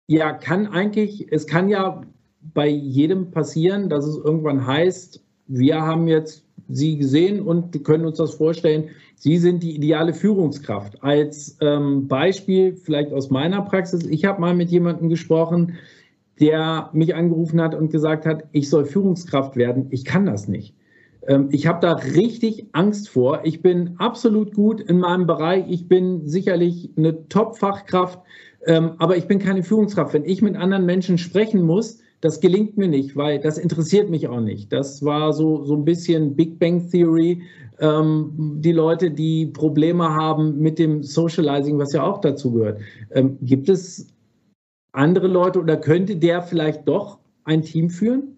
ja, 0.07 0.33
kann 0.33 0.67
eigentlich, 0.67 1.31
es 1.31 1.47
kann 1.47 1.69
ja 1.69 2.01
bei 2.53 2.67
jedem 2.67 3.31
passieren, 3.31 3.89
dass 3.89 4.05
es 4.05 4.17
irgendwann 4.17 4.65
heißt, 4.65 5.21
wir 5.47 5.81
haben 5.81 6.07
jetzt 6.07 6.43
Sie 6.69 6.97
gesehen 6.97 7.41
und 7.41 7.83
können 7.85 8.05
uns 8.05 8.17
das 8.17 8.33
vorstellen, 8.33 8.89
Sie 9.15 9.37
sind 9.37 9.63
die 9.63 9.75
ideale 9.75 10.13
Führungskraft. 10.13 11.01
Als 11.01 11.57
ähm, 11.61 12.07
Beispiel 12.07 12.75
vielleicht 12.75 13.13
aus 13.13 13.29
meiner 13.29 13.61
Praxis, 13.61 14.05
ich 14.05 14.25
habe 14.25 14.41
mal 14.41 14.53
mit 14.53 14.69
jemandem 14.69 15.09
gesprochen, 15.09 15.77
der 16.39 16.89
mich 16.93 17.15
angerufen 17.15 17.61
hat 17.61 17.73
und 17.73 17.89
gesagt 17.91 18.25
hat, 18.25 18.43
ich 18.51 18.69
soll 18.69 18.85
Führungskraft 18.85 19.55
werden, 19.55 19.87
ich 19.91 20.05
kann 20.05 20.25
das 20.25 20.47
nicht. 20.47 20.75
Ähm, 21.27 21.49
ich 21.51 21.67
habe 21.67 21.79
da 21.81 21.93
richtig 21.93 22.65
Angst 22.71 23.09
vor. 23.09 23.41
Ich 23.43 23.61
bin 23.61 23.95
absolut 23.97 24.53
gut 24.55 24.81
in 24.81 24.99
meinem 24.99 25.27
Bereich. 25.27 25.65
Ich 25.69 25.87
bin 25.87 26.25
sicherlich 26.25 26.89
eine 26.97 27.27
Top-Fachkraft, 27.27 28.19
ähm, 28.65 28.93
aber 28.97 29.17
ich 29.17 29.27
bin 29.27 29.39
keine 29.39 29.63
Führungskraft. 29.63 30.13
Wenn 30.13 30.25
ich 30.25 30.41
mit 30.41 30.55
anderen 30.55 30.85
Menschen 30.85 31.17
sprechen 31.17 31.61
muss, 31.61 31.99
das 32.21 32.39
gelingt 32.39 32.77
mir 32.77 32.87
nicht, 32.87 33.15
weil 33.15 33.39
das 33.39 33.59
interessiert 33.59 34.09
mich 34.09 34.27
auch 34.27 34.39
nicht. 34.39 34.73
Das 34.73 35.05
war 35.05 35.33
so, 35.33 35.63
so 35.65 35.75
ein 35.75 35.85
bisschen 35.85 36.35
Big 36.35 36.57
Bang 36.57 36.89
Theory. 36.89 37.43
Ähm, 37.79 38.57
die 38.59 38.71
Leute, 38.71 39.11
die 39.11 39.45
Probleme 39.45 40.09
haben 40.09 40.57
mit 40.57 40.79
dem 40.79 41.03
Socializing, 41.03 41.77
was 41.77 41.93
ja 41.93 42.01
auch 42.03 42.19
dazu 42.21 42.53
gehört. 42.53 42.79
Gibt 43.41 43.69
es 43.69 44.07
andere 44.93 45.27
Leute 45.27 45.59
oder 45.59 45.77
könnte 45.77 46.15
der 46.15 46.41
vielleicht 46.41 46.87
doch 46.87 47.19
ein 47.43 47.61
Team 47.61 47.91
führen? 47.91 48.36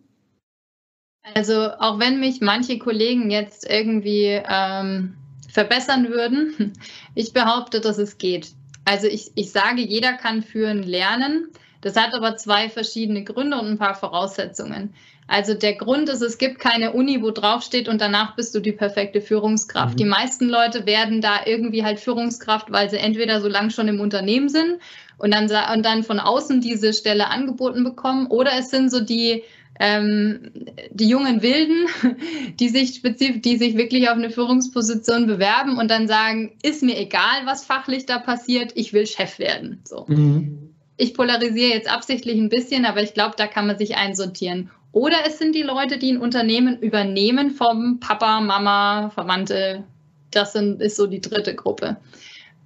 Also 1.35 1.71
auch 1.79 1.99
wenn 1.99 2.19
mich 2.19 2.41
manche 2.41 2.79
Kollegen 2.79 3.29
jetzt 3.29 3.69
irgendwie 3.69 4.41
ähm, 4.49 5.15
verbessern 5.51 6.09
würden, 6.09 6.73
ich 7.15 7.33
behaupte, 7.33 7.81
dass 7.81 7.97
es 7.97 8.17
geht. 8.17 8.49
Also 8.85 9.07
ich, 9.07 9.31
ich 9.35 9.51
sage, 9.51 9.81
jeder 9.81 10.13
kann 10.13 10.41
führen 10.41 10.83
lernen. 10.83 11.49
Das 11.81 11.95
hat 11.95 12.13
aber 12.13 12.35
zwei 12.35 12.69
verschiedene 12.69 13.23
Gründe 13.23 13.57
und 13.57 13.67
ein 13.67 13.77
paar 13.77 13.95
Voraussetzungen. 13.95 14.93
Also 15.27 15.53
der 15.53 15.75
Grund 15.75 16.09
ist, 16.09 16.21
es 16.21 16.39
gibt 16.39 16.59
keine 16.59 16.93
Uni, 16.93 17.21
wo 17.21 17.29
drauf 17.29 17.61
steht 17.61 17.87
und 17.87 18.01
danach 18.01 18.35
bist 18.35 18.55
du 18.55 18.59
die 18.59 18.71
perfekte 18.71 19.21
Führungskraft. 19.21 19.93
Mhm. 19.93 19.97
Die 19.97 20.05
meisten 20.05 20.49
Leute 20.49 20.87
werden 20.87 21.21
da 21.21 21.41
irgendwie 21.45 21.83
halt 21.83 21.99
Führungskraft, 21.99 22.71
weil 22.71 22.89
sie 22.89 22.97
entweder 22.97 23.39
so 23.39 23.47
lange 23.47 23.69
schon 23.69 23.87
im 23.87 24.01
Unternehmen 24.01 24.49
sind 24.49 24.79
und 25.19 25.31
dann, 25.31 25.43
und 25.45 25.85
dann 25.85 26.03
von 26.03 26.19
außen 26.19 26.61
diese 26.61 26.93
Stelle 26.93 27.27
angeboten 27.27 27.83
bekommen 27.83 28.25
oder 28.27 28.53
es 28.57 28.71
sind 28.71 28.89
so 28.89 29.01
die 29.01 29.43
ähm, 29.79 30.51
die 30.91 31.07
jungen 31.07 31.41
Wilden, 31.41 31.87
die 32.59 32.69
sich 32.69 32.95
spezifisch, 32.95 33.41
die 33.41 33.57
sich 33.57 33.77
wirklich 33.77 34.09
auf 34.09 34.17
eine 34.17 34.29
Führungsposition 34.29 35.25
bewerben 35.25 35.77
und 35.77 35.89
dann 35.89 36.07
sagen, 36.07 36.51
ist 36.61 36.83
mir 36.83 36.97
egal, 36.97 37.45
was 37.45 37.63
fachlich 37.63 38.05
da 38.05 38.19
passiert, 38.19 38.73
ich 38.75 38.91
will 38.91 39.07
Chef 39.07 39.39
werden. 39.39 39.81
So. 39.85 40.05
Mhm. 40.07 40.75
Ich 40.97 41.13
polarisiere 41.13 41.73
jetzt 41.73 41.89
absichtlich 41.89 42.37
ein 42.37 42.49
bisschen, 42.49 42.85
aber 42.85 43.01
ich 43.01 43.13
glaube, 43.13 43.35
da 43.37 43.47
kann 43.47 43.67
man 43.67 43.77
sich 43.77 43.95
einsortieren. 43.95 44.69
Oder 44.91 45.17
es 45.25 45.37
sind 45.37 45.55
die 45.55 45.61
Leute, 45.61 45.97
die 45.97 46.11
ein 46.11 46.17
Unternehmen 46.17 46.77
übernehmen 46.79 47.51
vom 47.51 47.99
Papa, 48.01 48.41
Mama, 48.41 49.11
Verwandte. 49.11 49.85
Das 50.31 50.53
sind, 50.53 50.81
ist 50.81 50.97
so 50.97 51.07
die 51.07 51.21
dritte 51.21 51.55
Gruppe. 51.55 51.97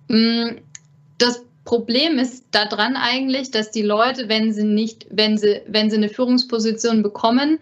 Mm, 0.07 0.57
das 1.19 1.45
Problem 1.65 2.19
ist 2.19 2.45
daran 2.51 2.95
eigentlich, 2.97 3.51
dass 3.51 3.71
die 3.71 3.83
Leute, 3.83 4.27
wenn 4.27 4.51
sie 4.51 4.65
nicht, 4.65 5.07
wenn 5.09 5.37
sie, 5.37 5.61
wenn 5.67 5.89
sie 5.89 5.97
eine 5.97 6.09
Führungsposition 6.09 7.03
bekommen, 7.03 7.59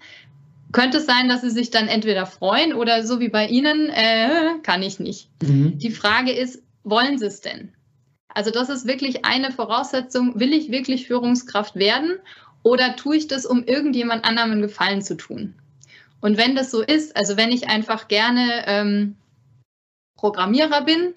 könnte 0.72 0.98
es 0.98 1.06
sein, 1.06 1.30
dass 1.30 1.42
sie 1.42 1.50
sich 1.50 1.70
dann 1.70 1.88
entweder 1.88 2.26
freuen 2.26 2.74
oder 2.74 3.06
so 3.06 3.20
wie 3.20 3.30
bei 3.30 3.48
Ihnen, 3.48 3.90
äh, 3.90 4.60
kann 4.64 4.82
ich 4.82 5.00
nicht. 5.00 5.30
Mhm. 5.44 5.78
Die 5.78 5.92
Frage 5.92 6.32
ist, 6.32 6.64
wollen 6.84 7.20
Sie 7.20 7.26
es 7.26 7.42
denn? 7.42 7.74
Also 8.34 8.52
das 8.52 8.70
ist 8.70 8.88
wirklich 8.88 9.26
eine 9.26 9.52
Voraussetzung. 9.52 10.40
Will 10.40 10.54
ich 10.54 10.72
wirklich 10.72 11.08
Führungskraft 11.08 11.76
werden 11.76 12.14
oder 12.64 12.96
tue 12.96 13.18
ich 13.18 13.28
das, 13.28 13.46
um 13.46 13.64
irgendjemand 13.64 14.24
anderem 14.24 14.52
einen 14.52 14.62
Gefallen 14.62 15.02
zu 15.02 15.18
tun? 15.18 15.56
Und 16.22 16.38
wenn 16.38 16.56
das 16.56 16.72
so 16.72 16.82
ist, 16.82 17.16
also 17.18 17.36
wenn 17.36 17.52
ich 17.52 17.68
einfach 17.68 18.08
gerne 18.08 18.64
ähm, 18.68 19.16
Programmierer 20.18 20.84
bin 20.84 21.14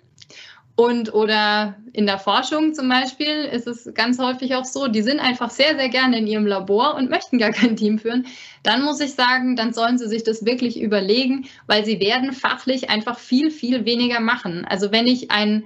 und 0.77 1.15
oder 1.15 1.77
in 1.93 2.07
der 2.07 2.19
Forschung 2.19 2.75
zum 2.75 2.89
Beispiel 2.89 3.45
ist 3.45 3.69
es 3.69 3.89
ganz 3.95 4.19
häufig 4.19 4.57
auch 4.57 4.65
so, 4.65 4.89
die 4.89 5.03
sind 5.03 5.21
einfach 5.21 5.51
sehr, 5.51 5.77
sehr 5.77 5.89
gerne 5.89 6.19
in 6.19 6.27
ihrem 6.27 6.47
Labor 6.47 6.97
und 6.97 7.11
möchten 7.11 7.39
gar 7.39 7.53
kein 7.53 7.77
Team 7.77 8.01
führen. 8.01 8.27
Dann 8.65 8.83
muss 8.83 9.01
ich 9.01 9.15
sagen, 9.15 9.55
dann 9.55 9.73
sollen 9.73 9.99
sie 9.99 10.09
sich 10.09 10.25
das 10.25 10.45
wirklich 10.45 10.81
überlegen, 10.81 11.47
weil 11.69 11.85
sie 11.85 12.01
werden 12.01 12.33
fachlich 12.33 12.91
einfach 12.91 13.19
viel, 13.21 13.53
viel 13.53 13.85
weniger 13.85 14.19
machen. 14.19 14.65
Also 14.65 14.91
wenn 14.91 15.07
ich 15.07 15.31
ein 15.31 15.65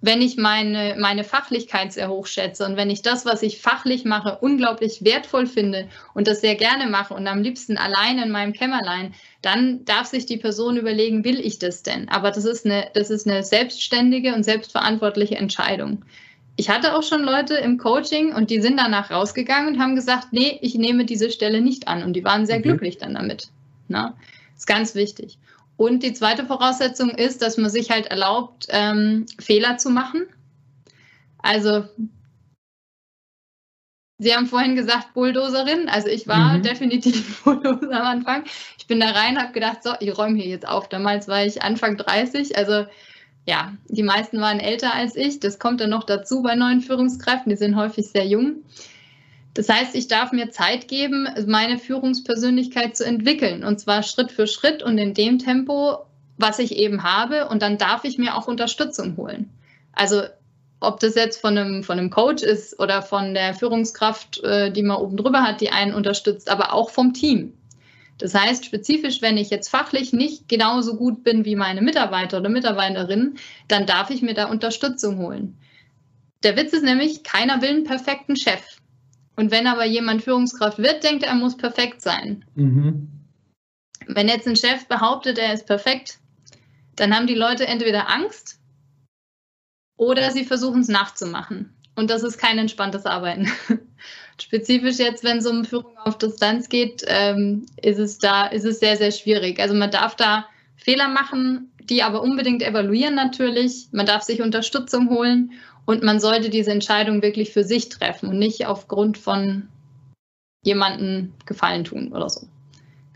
wenn 0.00 0.22
ich 0.22 0.36
meine, 0.36 0.96
meine 0.98 1.24
Fachlichkeit 1.24 1.92
sehr 1.92 2.08
hoch 2.08 2.26
schätze 2.26 2.64
und 2.64 2.76
wenn 2.76 2.90
ich 2.90 3.02
das, 3.02 3.26
was 3.26 3.42
ich 3.42 3.60
fachlich 3.60 4.04
mache, 4.04 4.38
unglaublich 4.40 5.04
wertvoll 5.04 5.46
finde 5.46 5.88
und 6.14 6.28
das 6.28 6.40
sehr 6.40 6.54
gerne 6.54 6.86
mache 6.86 7.14
und 7.14 7.26
am 7.26 7.42
liebsten 7.42 7.76
allein 7.76 8.18
in 8.18 8.30
meinem 8.30 8.52
Kämmerlein, 8.52 9.14
dann 9.42 9.84
darf 9.84 10.06
sich 10.06 10.26
die 10.26 10.36
Person 10.36 10.76
überlegen, 10.76 11.24
will 11.24 11.40
ich 11.40 11.58
das 11.58 11.82
denn? 11.82 12.08
Aber 12.08 12.30
das 12.30 12.44
ist 12.44 12.64
eine, 12.64 12.90
das 12.94 13.10
ist 13.10 13.26
eine 13.26 13.42
selbstständige 13.42 14.34
und 14.34 14.44
selbstverantwortliche 14.44 15.36
Entscheidung. 15.36 16.04
Ich 16.54 16.70
hatte 16.70 16.96
auch 16.96 17.02
schon 17.02 17.22
Leute 17.22 17.54
im 17.54 17.78
Coaching 17.78 18.34
und 18.34 18.50
die 18.50 18.60
sind 18.60 18.78
danach 18.78 19.10
rausgegangen 19.10 19.74
und 19.74 19.80
haben 19.80 19.94
gesagt, 19.94 20.28
nee, 20.32 20.58
ich 20.60 20.74
nehme 20.74 21.04
diese 21.04 21.30
Stelle 21.30 21.60
nicht 21.60 21.88
an 21.88 22.02
und 22.02 22.14
die 22.14 22.24
waren 22.24 22.46
sehr 22.46 22.58
mhm. 22.58 22.62
glücklich 22.62 22.98
dann 22.98 23.14
damit. 23.14 23.48
Na? 23.88 24.14
Das 24.54 24.62
ist 24.62 24.66
ganz 24.66 24.94
wichtig. 24.94 25.38
Und 25.78 26.02
die 26.02 26.12
zweite 26.12 26.44
Voraussetzung 26.44 27.10
ist, 27.10 27.40
dass 27.40 27.56
man 27.56 27.70
sich 27.70 27.90
halt 27.90 28.06
erlaubt, 28.06 28.66
ähm, 28.70 29.26
Fehler 29.38 29.78
zu 29.78 29.90
machen. 29.90 30.26
Also, 31.38 31.84
Sie 34.20 34.34
haben 34.34 34.46
vorhin 34.46 34.74
gesagt, 34.74 35.14
Bulldozerin. 35.14 35.88
Also 35.88 36.08
ich 36.08 36.26
war 36.26 36.58
mhm. 36.58 36.62
definitiv 36.64 37.42
Bulldozer 37.44 38.00
am 38.00 38.06
Anfang. 38.06 38.44
Ich 38.76 38.88
bin 38.88 38.98
da 38.98 39.10
rein, 39.10 39.40
habe 39.40 39.52
gedacht, 39.52 39.84
so, 39.84 39.92
ich 40.00 40.18
räume 40.18 40.36
hier 40.36 40.48
jetzt 40.48 40.66
auf. 40.66 40.88
Damals 40.88 41.28
war 41.28 41.44
ich 41.44 41.62
Anfang 41.62 41.96
30. 41.96 42.58
Also 42.58 42.84
ja, 43.46 43.72
die 43.86 44.02
meisten 44.02 44.40
waren 44.40 44.58
älter 44.58 44.92
als 44.92 45.14
ich. 45.14 45.38
Das 45.38 45.60
kommt 45.60 45.80
dann 45.80 45.90
noch 45.90 46.02
dazu 46.02 46.42
bei 46.42 46.56
neuen 46.56 46.80
Führungskräften. 46.80 47.50
Die 47.50 47.56
sind 47.56 47.76
häufig 47.76 48.08
sehr 48.08 48.26
jung. 48.26 48.64
Das 49.58 49.68
heißt, 49.68 49.96
ich 49.96 50.06
darf 50.06 50.30
mir 50.30 50.52
Zeit 50.52 50.86
geben, 50.86 51.26
meine 51.48 51.78
Führungspersönlichkeit 51.78 52.96
zu 52.96 53.04
entwickeln 53.04 53.64
und 53.64 53.80
zwar 53.80 54.04
Schritt 54.04 54.30
für 54.30 54.46
Schritt 54.46 54.84
und 54.84 54.98
in 54.98 55.14
dem 55.14 55.40
Tempo, 55.40 56.06
was 56.36 56.60
ich 56.60 56.76
eben 56.76 57.02
habe. 57.02 57.48
Und 57.48 57.60
dann 57.60 57.76
darf 57.76 58.04
ich 58.04 58.18
mir 58.18 58.36
auch 58.36 58.46
Unterstützung 58.46 59.16
holen. 59.16 59.50
Also 59.90 60.22
ob 60.78 61.00
das 61.00 61.16
jetzt 61.16 61.40
von 61.40 61.58
einem, 61.58 61.82
von 61.82 61.98
einem 61.98 62.10
Coach 62.10 62.44
ist 62.44 62.78
oder 62.78 63.02
von 63.02 63.34
der 63.34 63.52
Führungskraft, 63.52 64.44
äh, 64.44 64.70
die 64.70 64.84
man 64.84 64.98
oben 64.98 65.16
drüber 65.16 65.42
hat, 65.42 65.60
die 65.60 65.70
einen 65.70 65.92
unterstützt, 65.92 66.48
aber 66.48 66.72
auch 66.72 66.90
vom 66.90 67.12
Team. 67.12 67.52
Das 68.18 68.34
heißt, 68.34 68.64
spezifisch, 68.64 69.22
wenn 69.22 69.36
ich 69.36 69.50
jetzt 69.50 69.70
fachlich 69.70 70.12
nicht 70.12 70.48
genauso 70.48 70.94
gut 70.94 71.24
bin 71.24 71.44
wie 71.44 71.56
meine 71.56 71.82
Mitarbeiter 71.82 72.38
oder 72.38 72.48
Mitarbeiterinnen, 72.48 73.38
dann 73.66 73.86
darf 73.86 74.10
ich 74.10 74.22
mir 74.22 74.34
da 74.34 74.44
Unterstützung 74.44 75.18
holen. 75.18 75.58
Der 76.44 76.56
Witz 76.56 76.72
ist 76.72 76.84
nämlich, 76.84 77.24
keiner 77.24 77.60
will 77.60 77.70
einen 77.70 77.82
perfekten 77.82 78.36
Chef. 78.36 78.77
Und 79.38 79.52
wenn 79.52 79.68
aber 79.68 79.84
jemand 79.84 80.24
Führungskraft 80.24 80.78
wird, 80.78 81.04
denkt 81.04 81.22
er, 81.22 81.28
er 81.28 81.36
muss 81.36 81.56
perfekt 81.56 82.02
sein. 82.02 82.44
Mhm. 82.56 83.06
Wenn 84.08 84.26
jetzt 84.26 84.48
ein 84.48 84.56
Chef 84.56 84.88
behauptet, 84.88 85.38
er 85.38 85.54
ist 85.54 85.64
perfekt, 85.64 86.18
dann 86.96 87.14
haben 87.14 87.28
die 87.28 87.36
Leute 87.36 87.64
entweder 87.64 88.10
Angst 88.10 88.58
oder 89.96 90.32
sie 90.32 90.44
versuchen 90.44 90.80
es 90.80 90.88
nachzumachen. 90.88 91.72
Und 91.94 92.10
das 92.10 92.24
ist 92.24 92.38
kein 92.38 92.58
entspanntes 92.58 93.06
Arbeiten. 93.06 93.48
Spezifisch 94.42 94.98
jetzt, 94.98 95.22
wenn 95.22 95.38
es 95.38 95.46
um 95.46 95.64
Führung 95.64 95.96
auf 95.98 96.18
Distanz 96.18 96.68
geht, 96.68 97.04
ähm, 97.06 97.66
ist 97.80 98.00
es 98.00 98.18
da, 98.18 98.48
ist 98.48 98.64
es 98.64 98.80
sehr, 98.80 98.96
sehr 98.96 99.12
schwierig. 99.12 99.60
Also 99.60 99.72
man 99.72 99.92
darf 99.92 100.16
da 100.16 100.46
Fehler 100.74 101.06
machen, 101.06 101.70
die 101.84 102.02
aber 102.02 102.22
unbedingt 102.22 102.64
evaluieren 102.64 103.14
natürlich. 103.14 103.86
Man 103.92 104.04
darf 104.04 104.24
sich 104.24 104.42
Unterstützung 104.42 105.10
holen 105.10 105.52
und 105.88 106.02
man 106.02 106.20
sollte 106.20 106.50
diese 106.50 106.70
Entscheidung 106.70 107.22
wirklich 107.22 107.50
für 107.50 107.64
sich 107.64 107.88
treffen 107.88 108.28
und 108.28 108.38
nicht 108.38 108.66
aufgrund 108.66 109.16
von 109.16 109.68
jemandem 110.62 111.32
Gefallen 111.46 111.84
tun 111.84 112.12
oder 112.12 112.28
so. 112.28 112.46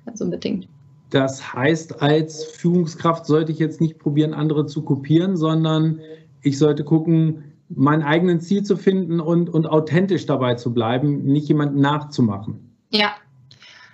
Ganz 0.07 0.23
unbedingt. 0.23 0.69
Das 1.11 1.53
heißt, 1.53 2.01
als 2.01 2.45
Führungskraft 2.45 3.27
sollte 3.27 3.53
ich 3.53 3.59
jetzt 3.59 3.83
nicht 3.83 3.99
probieren, 3.99 4.33
andere 4.33 4.65
zu 4.65 4.81
kopieren, 4.81 5.37
sondern 5.37 6.01
ich 6.41 6.57
sollte 6.57 6.83
gucken, 6.83 7.53
mein 7.69 8.03
eigenes 8.03 8.49
Ziel 8.49 8.63
zu 8.63 8.79
finden 8.79 9.21
und, 9.21 9.51
und 9.51 9.67
authentisch 9.67 10.25
dabei 10.25 10.55
zu 10.55 10.73
bleiben, 10.73 11.25
nicht 11.25 11.49
jemanden 11.49 11.83
nachzumachen. 11.83 12.75
Ja, 12.91 13.13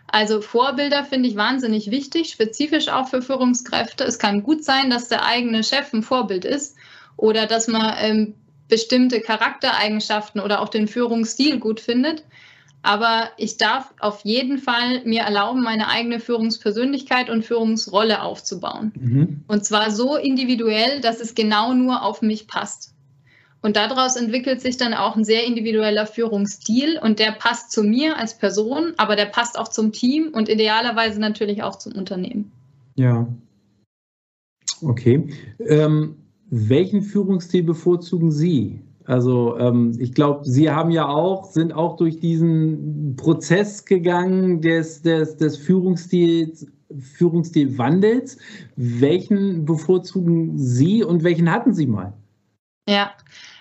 also 0.07 0.41
Vorbilder 0.41 1.03
finde 1.03 1.29
ich 1.29 1.35
wahnsinnig 1.35 1.91
wichtig, 1.91 2.31
spezifisch 2.31 2.91
auch 2.91 3.09
für 3.09 3.23
Führungskräfte. 3.23 4.05
Es 4.05 4.21
kann 4.21 4.45
gut 4.45 4.63
sein, 4.63 4.89
dass 4.89 5.09
der 5.09 5.27
eigene 5.27 5.65
Chef 5.65 5.93
ein 5.93 6.05
Vorbild 6.05 6.45
ist 6.45 6.77
oder 7.17 7.47
dass 7.47 7.67
man 7.67 7.97
ähm, 7.99 8.35
bestimmte 8.69 9.21
Charaktereigenschaften 9.21 10.41
oder 10.41 10.61
auch 10.61 10.69
den 10.69 10.89
Führungsstil 10.89 11.59
gut 11.59 11.81
findet. 11.81 12.25
Aber 12.83 13.31
ich 13.37 13.57
darf 13.57 13.93
auf 13.99 14.21
jeden 14.25 14.59
Fall 14.59 15.03
mir 15.05 15.23
erlauben, 15.23 15.63
meine 15.63 15.89
eigene 15.89 16.21
Führungspersönlichkeit 16.21 17.29
und 17.29 17.45
Führungsrolle 17.45 18.23
aufzubauen. 18.23 18.93
Mhm. 18.95 19.45
Und 19.49 19.65
zwar 19.65 19.91
so 19.91 20.17
individuell, 20.17 21.01
dass 21.01 21.21
es 21.21 21.35
genau 21.35 21.75
nur 21.75 22.03
auf 22.03 22.23
mich 22.23 22.47
passt. 22.47 22.95
Und 23.61 23.77
daraus 23.77 24.15
entwickelt 24.15 24.61
sich 24.61 24.77
dann 24.77 24.95
auch 24.95 25.17
ein 25.17 25.25
sehr 25.25 25.45
individueller 25.45 26.07
Führungsstil 26.07 27.01
und 27.03 27.19
der 27.19 27.33
passt 27.33 27.73
zu 27.73 27.83
mir 27.83 28.17
als 28.17 28.39
Person, 28.39 28.93
aber 28.97 29.17
der 29.17 29.27
passt 29.27 29.59
auch 29.59 29.69
zum 29.69 29.91
Team 29.91 30.29
und 30.33 30.49
idealerweise 30.49 31.19
natürlich 31.19 31.65
auch 31.65 31.77
zum 31.77 31.95
Unternehmen. 31.95 32.53
Ja. 32.95 33.27
Okay. 34.81 35.29
Ähm 35.59 36.17
welchen 36.51 37.03
Führungsstil 37.03 37.63
bevorzugen 37.63 38.33
Sie? 38.33 38.83
Also 39.05 39.57
ähm, 39.59 39.97
ich 39.99 40.13
glaube, 40.13 40.45
Sie 40.45 40.71
haben 40.71 40.91
ja 40.91 41.09
auch, 41.09 41.51
sind 41.51 41.73
auch 41.73 41.97
durch 41.97 42.21
diesen 42.21 43.17
Prozess 43.17 43.85
gegangen 43.85 44.61
des, 44.61 45.01
des, 45.03 45.37
des 45.37 45.57
Führungsstils, 45.57 46.67
Führungsstilwandels. 47.17 48.39
Welchen 48.77 49.65
bevorzugen 49.65 50.59
Sie 50.59 51.03
und 51.03 51.25
welchen 51.25 51.51
hatten 51.51 51.73
Sie 51.73 51.87
mal? 51.87 52.13
Ja, 52.89 53.13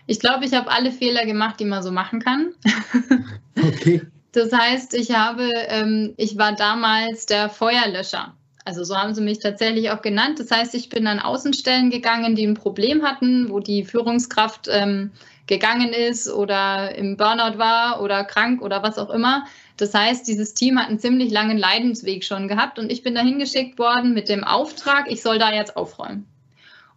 ich 0.06 0.20
glaube, 0.20 0.46
ich 0.46 0.53
habe 0.53 0.70
alle 0.70 0.91
Fehler 0.91 1.25
gemacht, 1.25 1.60
die 1.60 1.65
man 1.65 1.84
so 1.84 1.91
machen 1.91 2.20
kann. 2.20 2.53
Okay. 3.60 4.03
Das 4.34 4.53
heißt, 4.53 4.94
ich 4.94 5.17
habe, 5.17 5.51
ähm, 5.70 6.13
ich 6.15 6.38
war 6.38 6.56
damals 6.56 7.25
der 7.25 7.50
Feuerlöscher. 7.50 8.37
Also 8.67 8.83
so 8.83 8.97
haben 8.97 9.15
sie 9.15 9.21
mich 9.21 9.39
tatsächlich 9.39 9.91
auch 9.91 10.01
genannt. 10.01 10.41
Das 10.41 10.51
heißt, 10.51 10.75
ich 10.75 10.89
bin 10.89 11.07
an 11.07 11.21
Außenstellen 11.21 11.89
gegangen, 11.89 12.36
die 12.36 12.45
ein 12.45 12.53
Problem 12.53 13.01
hatten, 13.01 13.50
wo 13.50 13.62
die 13.62 13.86
Führungskraft 13.86 14.67
ähm, 14.69 15.12
gegangen 15.47 15.93
ist 15.93 16.29
oder 16.29 16.93
im 16.93 17.15
Burnout 17.15 17.57
war 17.57 18.01
oder 18.01 18.25
krank 18.25 18.62
oder 18.62 18.83
was 18.83 18.97
auch 18.97 19.09
immer. 19.09 19.45
Das 19.77 19.93
heißt, 19.93 20.27
dieses 20.27 20.53
Team 20.53 20.77
hat 20.77 20.89
einen 20.89 21.00
ziemlich 21.00 21.31
langen 21.31 21.57
Leidensweg 21.57 22.25
schon 22.25 22.50
gehabt 22.50 22.77
und 22.77 22.91
ich 22.91 23.03
bin 23.03 23.15
dahin 23.15 23.39
geschickt 23.39 23.79
worden 23.79 24.13
mit 24.13 24.27
dem 24.27 24.43
Auftrag, 24.43 25.09
ich 25.09 25.21
soll 25.21 25.39
da 25.39 25.53
jetzt 25.53 25.77
aufräumen. 25.77 26.27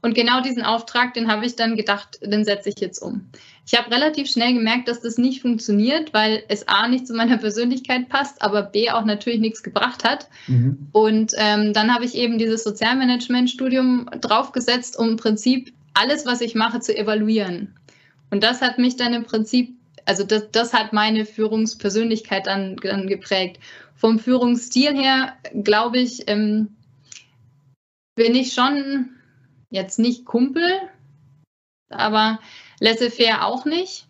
Und 0.03 0.15
genau 0.15 0.41
diesen 0.41 0.65
Auftrag, 0.65 1.15
den 1.15 1.31
habe 1.31 1.47
ich 1.47 1.55
dann 1.55 1.77
gedacht, 1.77 2.19
den 2.21 2.45
setze 2.45 2.71
ich 2.71 2.81
jetzt 2.81 3.01
um. 3.01 3.31
Ich 3.73 3.79
habe 3.79 3.95
relativ 3.95 4.29
schnell 4.29 4.55
gemerkt, 4.55 4.89
dass 4.89 5.01
das 5.01 5.17
nicht 5.17 5.43
funktioniert, 5.43 6.13
weil 6.13 6.43
es 6.49 6.67
A 6.67 6.89
nicht 6.89 7.07
zu 7.07 7.15
meiner 7.15 7.39
Persönlichkeit 7.39 8.09
passt, 8.09 8.43
aber 8.43 8.63
B 8.63 8.91
auch 8.91 9.05
natürlich 9.05 9.39
nichts 9.39 9.63
gebracht 9.63 10.03
hat. 10.03 10.29
Mhm. 10.49 10.89
Und 10.91 11.35
ähm, 11.37 11.73
dann 11.73 11.95
habe 11.95 12.05
ich 12.05 12.17
eben 12.17 12.37
dieses 12.37 12.65
Sozialmanagement-Studium 12.65 14.11
draufgesetzt, 14.21 14.99
um 14.99 15.11
im 15.11 15.17
Prinzip 15.17 15.73
alles, 15.95 16.27
was 16.27 16.41
ich 16.41 16.57
mache, 16.57 16.81
zu 16.81 16.97
evaluieren. 16.97 17.77
Und 18.33 18.43
das 18.43 18.61
hat 18.61 18.79
mich 18.79 18.97
dann 18.97 19.15
im 19.15 19.23
Prinzip, 19.23 19.77
also 20.05 20.25
das, 20.25 20.51
das 20.51 20.73
hat 20.73 20.93
meine 20.93 21.25
Führungspersönlichkeit 21.25 22.49
dann, 22.49 22.75
dann 22.75 23.07
geprägt. 23.07 23.61
Vom 23.95 24.19
Führungsstil 24.19 24.97
her, 24.97 25.35
glaube 25.63 26.01
ich, 26.01 26.25
ähm, 26.27 26.71
bin 28.17 28.35
ich 28.35 28.53
schon 28.53 29.11
jetzt 29.71 30.01
nicht 30.01 30.25
Kumpel, 30.25 30.69
aber 31.91 32.39
laissez-faire 32.81 33.45
auch 33.45 33.65
nicht. 33.65 34.07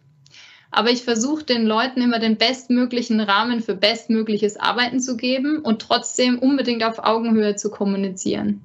Aber 0.70 0.90
ich 0.90 1.02
versuche 1.02 1.44
den 1.44 1.66
Leuten 1.66 2.00
immer 2.00 2.20
den 2.20 2.36
bestmöglichen 2.36 3.20
Rahmen 3.20 3.60
für 3.60 3.74
bestmögliches 3.74 4.56
Arbeiten 4.56 5.00
zu 5.00 5.16
geben 5.16 5.58
und 5.58 5.82
trotzdem 5.82 6.38
unbedingt 6.38 6.84
auf 6.84 7.00
Augenhöhe 7.00 7.56
zu 7.56 7.70
kommunizieren. 7.70 8.60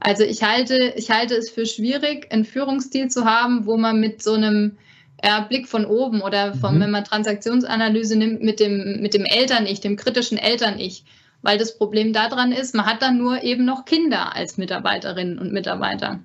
Also 0.00 0.24
ich 0.24 0.42
halte, 0.42 0.94
ich 0.96 1.10
halte 1.10 1.36
es 1.36 1.50
für 1.50 1.66
schwierig, 1.66 2.32
einen 2.32 2.44
Führungsstil 2.44 3.08
zu 3.08 3.24
haben, 3.24 3.66
wo 3.66 3.76
man 3.76 4.00
mit 4.00 4.22
so 4.22 4.32
einem 4.32 4.76
äh, 5.22 5.42
Blick 5.48 5.68
von 5.68 5.86
oben 5.86 6.22
oder 6.22 6.54
vom, 6.54 6.76
mhm. 6.76 6.80
wenn 6.80 6.90
man 6.90 7.04
Transaktionsanalyse 7.04 8.16
nimmt, 8.16 8.42
mit 8.42 8.60
dem, 8.60 9.00
mit 9.00 9.14
dem 9.14 9.24
Eltern-Ich, 9.24 9.80
dem 9.80 9.96
kritischen 9.96 10.38
Eltern-Ich. 10.38 11.04
Weil 11.42 11.58
das 11.58 11.78
Problem 11.78 12.12
daran 12.12 12.50
ist, 12.50 12.74
man 12.74 12.86
hat 12.86 13.02
dann 13.02 13.18
nur 13.18 13.42
eben 13.42 13.64
noch 13.64 13.84
Kinder 13.84 14.34
als 14.34 14.56
Mitarbeiterinnen 14.56 15.38
und 15.38 15.52
Mitarbeiter. 15.52 16.20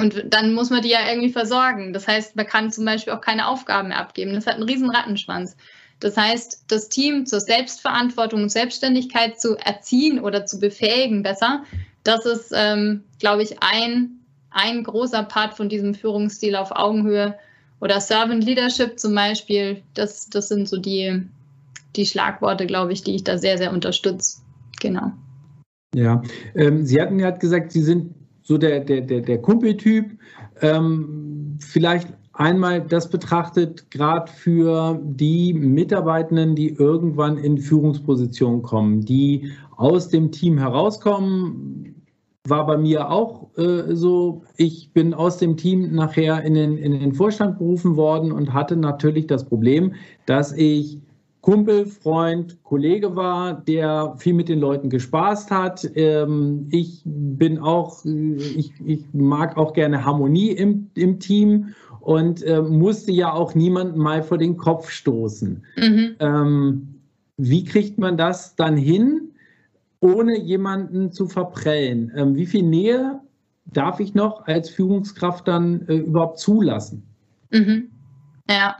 Und 0.00 0.24
dann 0.28 0.54
muss 0.54 0.70
man 0.70 0.82
die 0.82 0.90
ja 0.90 1.08
irgendwie 1.08 1.32
versorgen. 1.32 1.92
Das 1.92 2.06
heißt, 2.06 2.36
man 2.36 2.46
kann 2.46 2.70
zum 2.70 2.84
Beispiel 2.84 3.12
auch 3.12 3.20
keine 3.20 3.48
Aufgaben 3.48 3.88
mehr 3.88 3.98
abgeben. 3.98 4.34
Das 4.34 4.46
hat 4.46 4.54
einen 4.54 4.64
riesen 4.64 4.90
Rattenschwanz. 4.90 5.56
Das 6.00 6.16
heißt, 6.16 6.64
das 6.68 6.88
Team 6.88 7.26
zur 7.26 7.40
Selbstverantwortung 7.40 8.42
und 8.42 8.50
Selbstständigkeit 8.50 9.40
zu 9.40 9.56
erziehen 9.56 10.20
oder 10.20 10.44
zu 10.44 10.60
befähigen 10.60 11.22
besser, 11.22 11.64
das 12.04 12.26
ist, 12.26 12.52
ähm, 12.54 13.04
glaube 13.18 13.42
ich, 13.42 13.62
ein, 13.62 14.20
ein 14.50 14.84
großer 14.84 15.22
Part 15.24 15.54
von 15.54 15.68
diesem 15.68 15.94
Führungsstil 15.94 16.54
auf 16.54 16.70
Augenhöhe. 16.70 17.36
Oder 17.80 18.00
Servant 18.00 18.44
Leadership 18.44 18.98
zum 18.98 19.14
Beispiel, 19.14 19.82
das, 19.94 20.28
das 20.30 20.48
sind 20.48 20.68
so 20.68 20.78
die, 20.78 21.22
die 21.94 22.06
Schlagworte, 22.06 22.66
glaube 22.66 22.92
ich, 22.92 23.02
die 23.02 23.14
ich 23.14 23.24
da 23.24 23.38
sehr, 23.38 23.58
sehr 23.58 23.72
unterstütze. 23.72 24.38
Genau. 24.80 25.12
Ja, 25.94 26.22
ähm, 26.54 26.84
Sie 26.84 27.00
hatten 27.00 27.18
ja 27.18 27.30
gesagt, 27.30 27.72
Sie 27.72 27.82
sind 27.82 28.14
so 28.46 28.56
der, 28.56 28.80
der, 28.80 29.00
der, 29.00 29.20
der 29.22 29.38
Kumpeltyp. 29.42 30.16
Ähm, 30.62 31.58
vielleicht 31.58 32.08
einmal 32.32 32.80
das 32.80 33.10
betrachtet, 33.10 33.90
gerade 33.90 34.30
für 34.30 35.00
die 35.02 35.52
Mitarbeitenden, 35.52 36.54
die 36.54 36.68
irgendwann 36.68 37.38
in 37.38 37.58
Führungspositionen 37.58 38.62
kommen, 38.62 39.00
die 39.00 39.50
aus 39.76 40.08
dem 40.08 40.30
Team 40.30 40.58
herauskommen, 40.58 41.94
war 42.48 42.64
bei 42.66 42.76
mir 42.76 43.10
auch 43.10 43.48
äh, 43.58 43.96
so. 43.96 44.42
Ich 44.56 44.92
bin 44.92 45.12
aus 45.12 45.38
dem 45.38 45.56
Team 45.56 45.92
nachher 45.92 46.44
in 46.44 46.54
den, 46.54 46.78
in 46.78 46.92
den 46.92 47.12
Vorstand 47.12 47.58
berufen 47.58 47.96
worden 47.96 48.30
und 48.30 48.54
hatte 48.54 48.76
natürlich 48.76 49.26
das 49.26 49.44
Problem, 49.44 49.94
dass 50.26 50.52
ich 50.52 51.00
Kumpel, 51.46 51.86
Freund, 51.86 52.60
Kollege 52.64 53.14
war, 53.14 53.54
der 53.54 54.16
viel 54.18 54.34
mit 54.34 54.48
den 54.48 54.58
Leuten 54.58 54.90
gespaßt 54.90 55.52
hat. 55.52 55.88
Ähm, 55.94 56.66
ich 56.72 57.02
bin 57.04 57.60
auch, 57.60 58.04
äh, 58.04 58.34
ich, 58.34 58.72
ich 58.84 59.04
mag 59.12 59.56
auch 59.56 59.72
gerne 59.72 60.04
Harmonie 60.04 60.50
im, 60.50 60.90
im 60.96 61.20
Team 61.20 61.72
und 62.00 62.42
äh, 62.42 62.60
musste 62.62 63.12
ja 63.12 63.32
auch 63.32 63.54
niemanden 63.54 64.00
mal 64.00 64.24
vor 64.24 64.38
den 64.38 64.56
Kopf 64.56 64.90
stoßen. 64.90 65.64
Mhm. 65.76 66.16
Ähm, 66.18 66.88
wie 67.36 67.62
kriegt 67.62 67.96
man 67.96 68.16
das 68.16 68.56
dann 68.56 68.76
hin, 68.76 69.28
ohne 70.00 70.36
jemanden 70.36 71.12
zu 71.12 71.28
verprellen? 71.28 72.10
Ähm, 72.16 72.34
wie 72.34 72.46
viel 72.46 72.64
Nähe 72.64 73.20
darf 73.66 74.00
ich 74.00 74.16
noch 74.16 74.48
als 74.48 74.68
Führungskraft 74.68 75.46
dann 75.46 75.86
äh, 75.86 75.98
überhaupt 75.98 76.40
zulassen? 76.40 77.04
Mhm. 77.52 77.88
Ja. 78.50 78.78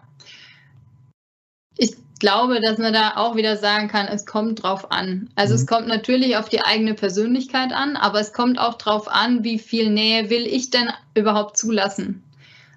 Ich 1.79 1.95
glaube, 2.19 2.61
dass 2.61 2.79
man 2.79 2.93
da 2.93 3.17
auch 3.17 3.37
wieder 3.37 3.57
sagen 3.57 3.89
kann, 3.89 4.07
es 4.07 4.27
kommt 4.27 4.63
drauf 4.63 4.91
an. 4.91 5.29
Also 5.35 5.55
mhm. 5.55 5.61
es 5.61 5.67
kommt 5.67 5.89
natürlich 5.89 6.37
auf 6.37 6.49
die 6.49 6.63
eigene 6.63 6.95
Persönlichkeit 6.95 7.73
an, 7.73 7.97
aber 7.97 8.21
es 8.21 8.33
kommt 8.33 8.59
auch 8.59 8.75
drauf 8.75 9.09
an, 9.09 9.45
wie 9.45 9.59
viel 9.59 9.91
Nähe 9.91 10.31
will 10.31 10.47
ich 10.47 10.71
denn 10.71 10.91
überhaupt 11.15 11.57
zulassen. 11.57 12.23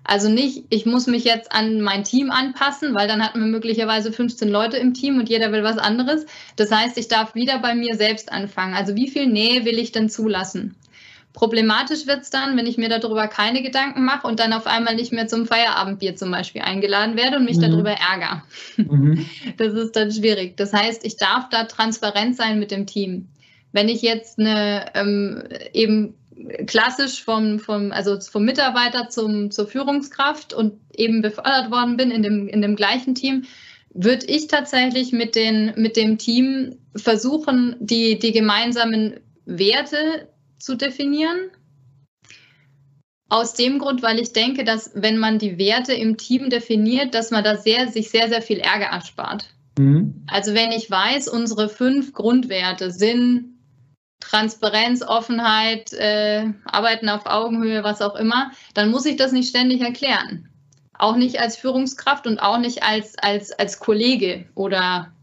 Also 0.04 0.28
nicht, 0.28 0.64
ich 0.70 0.88
muss 0.88 1.06
mich 1.06 1.24
jetzt 1.24 1.52
an 1.52 1.82
mein 1.82 2.04
Team 2.04 2.32
anpassen, 2.32 2.96
weil 2.96 3.08
dann 3.08 3.24
hat 3.24 3.36
man 3.36 3.52
möglicherweise 3.52 4.12
15 4.12 4.50
Leute 4.50 4.78
im 4.78 4.96
Team 4.96 5.20
und 5.20 5.30
jeder 5.30 5.52
will 5.52 5.64
was 5.64 5.78
anderes. 5.78 6.26
Das 6.56 6.72
heißt, 6.72 6.98
ich 6.98 7.10
darf 7.10 7.36
wieder 7.36 7.60
bei 7.60 7.76
mir 7.76 7.96
selbst 7.96 8.32
anfangen. 8.32 8.74
Also 8.74 8.96
wie 8.96 9.08
viel 9.08 9.28
Nähe 9.28 9.66
will 9.66 9.78
ich 9.78 9.92
denn 9.92 10.10
zulassen? 10.10 10.76
Problematisch 11.34 12.08
wird 12.08 12.22
es 12.22 12.32
dann, 12.32 12.58
wenn 12.58 12.66
ich 12.66 12.78
mir 12.78 12.90
darüber 12.90 13.28
keine 13.28 13.62
Gedanken 13.62 14.04
mache 14.04 14.28
und 14.28 14.40
dann 14.40 14.52
auf 14.52 14.66
einmal 14.66 14.96
nicht 14.96 15.14
mehr 15.14 15.28
zum 15.28 15.46
Feierabendbier 15.46 16.16
zum 16.16 16.32
Beispiel 16.32 16.62
eingeladen 16.62 17.16
werde 17.16 17.38
und 17.38 17.46
mich 17.46 17.58
mhm. 17.58 17.62
darüber 17.62 17.92
ärgere. 17.92 18.44
Mhm. 18.78 19.26
Das 19.58 19.74
ist 19.74 19.96
dann 19.96 20.12
schwierig. 20.12 20.58
Das 20.58 20.74
heißt, 20.74 21.06
ich 21.06 21.18
darf 21.18 21.50
da 21.50 21.66
transparent 21.66 22.36
sein 22.36 22.60
mit 22.60 22.72
dem 22.72 22.88
Team. 22.88 23.28
Wenn 23.72 23.90
ich 23.90 24.02
jetzt 24.02 24.40
eine 24.40 24.86
ähm, 24.96 25.44
eben 25.74 26.16
klassisch 26.66 27.24
vom, 27.24 27.60
vom, 27.60 27.92
also 27.92 28.20
vom 28.20 28.46
Mitarbeiter 28.46 29.10
zum, 29.10 29.52
zur 29.52 29.68
Führungskraft 29.68 30.54
und 30.54 30.74
eben 30.96 31.22
befördert 31.22 31.72
worden 31.72 31.98
bin 31.98 32.12
in 32.12 32.24
dem, 32.24 32.48
in 32.48 32.62
dem 32.62 32.76
gleichen 32.76 33.16
Team, 33.16 33.44
würde 33.94 34.26
ich 34.28 34.48
tatsächlich 34.48 35.12
mit, 35.12 35.36
den, 35.36 35.74
mit 35.76 35.98
dem 35.98 36.18
Team 36.18 36.78
versuchen, 36.96 37.76
die, 37.80 38.20
die 38.20 38.32
gemeinsamen 38.32 39.20
Werte 39.46 40.30
zu 40.60 40.76
definieren. 40.76 41.50
Aus 43.30 43.54
dem 43.54 43.78
Grund, 43.78 44.02
weil 44.02 44.20
ich 44.20 44.34
denke, 44.34 44.64
dass 44.64 44.92
wenn 44.96 45.18
man 45.18 45.38
die 45.38 45.58
Werte 45.58 45.94
im 45.94 46.18
Team 46.18 46.50
definiert, 46.50 47.14
dass 47.14 47.30
man 47.30 47.44
da 47.44 47.58
sehr, 47.58 47.88
sich 47.88 48.10
sehr, 48.10 48.28
sehr 48.28 48.42
viel 48.42 48.58
Ärger 48.58 48.88
erspart. 48.88 49.50
Mhm. 49.78 50.26
Also 50.28 50.54
wenn 50.54 50.72
ich 50.72 50.90
weiß, 50.90 51.28
unsere 51.28 51.70
fünf 51.70 52.14
Grundwerte 52.14 52.92
sind 52.92 53.60
Transparenz, 54.20 55.02
Offenheit, 55.02 55.94
äh, 55.94 56.46
Arbeiten 56.66 57.10
auf 57.10 57.26
Augenhöhe, 57.26 57.84
was 57.84 58.02
auch 58.02 58.16
immer, 58.16 58.52
dann 58.74 58.92
muss 58.92 59.06
ich 59.06 59.16
das 59.16 59.32
nicht 59.32 59.50
ständig 59.50 59.82
erklären. 59.82 60.50
Auch 60.94 61.16
nicht 61.16 61.40
als 61.40 61.56
Führungskraft 61.56 62.28
und 62.28 62.40
auch 62.40 62.60
nicht 62.60 62.84
als, 62.84 63.18
als, 63.18 63.52
als 63.54 63.80
Kollege 63.80 64.46
oder 64.56 65.14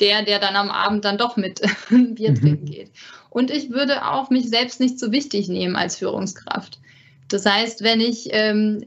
der, 0.00 0.22
der 0.22 0.38
dann 0.38 0.56
am 0.56 0.70
Abend 0.70 1.04
dann 1.04 1.18
doch 1.18 1.36
mit 1.36 1.60
Bier 1.88 2.32
mhm. 2.32 2.40
trinken 2.40 2.66
geht. 2.66 2.90
Und 3.38 3.52
ich 3.52 3.70
würde 3.70 4.04
auch 4.04 4.30
mich 4.30 4.48
selbst 4.48 4.80
nicht 4.80 4.98
so 4.98 5.12
wichtig 5.12 5.46
nehmen 5.48 5.76
als 5.76 5.94
Führungskraft. 5.94 6.80
Das 7.28 7.46
heißt, 7.46 7.84
wenn 7.84 8.00
ich, 8.00 8.30
ähm, 8.32 8.84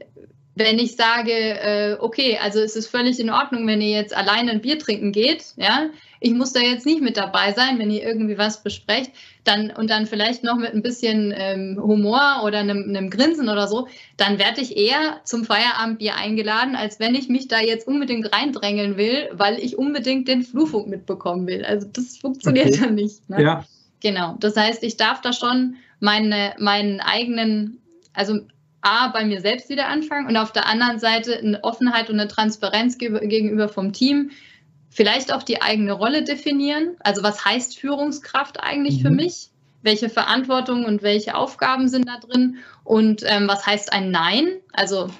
wenn 0.56 0.78
ich 0.78 0.94
sage, 0.94 1.32
äh, 1.32 1.96
okay, 1.98 2.38
also 2.38 2.60
es 2.60 2.76
ist 2.76 2.88
völlig 2.88 3.18
in 3.18 3.30
Ordnung, 3.30 3.66
wenn 3.66 3.80
ihr 3.80 3.96
jetzt 3.96 4.14
alleine 4.14 4.50
ein 4.50 4.60
Bier 4.60 4.78
trinken 4.78 5.10
geht, 5.10 5.54
ja, 5.56 5.86
ich 6.20 6.32
muss 6.34 6.52
da 6.52 6.60
jetzt 6.60 6.84
nicht 6.84 7.00
mit 7.00 7.16
dabei 7.16 7.54
sein, 7.54 7.78
wenn 7.78 7.90
ihr 7.90 8.02
irgendwie 8.02 8.36
was 8.36 8.62
besprecht, 8.62 9.12
dann 9.44 9.70
und 9.70 9.88
dann 9.88 10.06
vielleicht 10.06 10.44
noch 10.44 10.58
mit 10.58 10.74
ein 10.74 10.82
bisschen 10.82 11.32
ähm, 11.34 11.80
Humor 11.82 12.42
oder 12.44 12.58
einem, 12.58 12.90
einem, 12.90 13.08
Grinsen 13.08 13.48
oder 13.48 13.66
so, 13.68 13.88
dann 14.18 14.38
werde 14.38 14.60
ich 14.60 14.76
eher 14.76 15.22
zum 15.24 15.46
Feierabendbier 15.46 16.16
eingeladen, 16.16 16.76
als 16.76 17.00
wenn 17.00 17.14
ich 17.14 17.30
mich 17.30 17.48
da 17.48 17.58
jetzt 17.58 17.88
unbedingt 17.88 18.30
reindrängeln 18.30 18.98
will, 18.98 19.30
weil 19.32 19.58
ich 19.58 19.78
unbedingt 19.78 20.28
den 20.28 20.42
Flurfunk 20.42 20.88
mitbekommen 20.88 21.46
will. 21.46 21.64
Also 21.64 21.88
das 21.90 22.18
funktioniert 22.18 22.68
okay. 22.68 22.80
dann 22.82 22.94
nicht. 22.96 23.30
Ne? 23.30 23.42
Ja. 23.42 23.64
Genau. 24.02 24.36
Das 24.40 24.56
heißt, 24.56 24.82
ich 24.82 24.96
darf 24.96 25.20
da 25.20 25.32
schon 25.32 25.76
meine, 26.00 26.54
meinen 26.58 27.00
eigenen, 27.00 27.80
also 28.12 28.40
A, 28.80 29.08
bei 29.08 29.24
mir 29.24 29.40
selbst 29.40 29.68
wieder 29.68 29.88
anfangen 29.88 30.26
und 30.26 30.36
auf 30.36 30.52
der 30.52 30.66
anderen 30.66 30.98
Seite 30.98 31.38
eine 31.38 31.62
Offenheit 31.62 32.10
und 32.10 32.18
eine 32.18 32.28
Transparenz 32.28 32.98
gegenüber 32.98 33.68
vom 33.68 33.92
Team. 33.92 34.32
Vielleicht 34.90 35.32
auch 35.32 35.44
die 35.44 35.62
eigene 35.62 35.92
Rolle 35.92 36.24
definieren. 36.24 36.96
Also 36.98 37.22
was 37.22 37.44
heißt 37.44 37.78
Führungskraft 37.78 38.60
eigentlich 38.60 38.98
mhm. 38.98 39.02
für 39.02 39.10
mich? 39.10 39.50
Welche 39.82 40.08
Verantwortung 40.08 40.84
und 40.84 41.02
welche 41.02 41.36
Aufgaben 41.36 41.88
sind 41.88 42.08
da 42.08 42.18
drin? 42.18 42.58
Und 42.82 43.22
ähm, 43.24 43.46
was 43.46 43.64
heißt 43.64 43.92
ein 43.92 44.10
Nein? 44.10 44.48
Also 44.72 45.10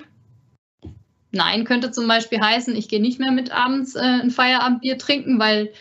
Nein 1.30 1.64
könnte 1.64 1.92
zum 1.92 2.08
Beispiel 2.08 2.40
heißen, 2.40 2.74
ich 2.74 2.88
gehe 2.88 3.00
nicht 3.00 3.20
mehr 3.20 3.32
mit 3.32 3.52
abends 3.52 3.94
äh, 3.94 4.00
ein 4.00 4.30
Feierabendbier 4.30 4.98
trinken, 4.98 5.38
weil 5.38 5.72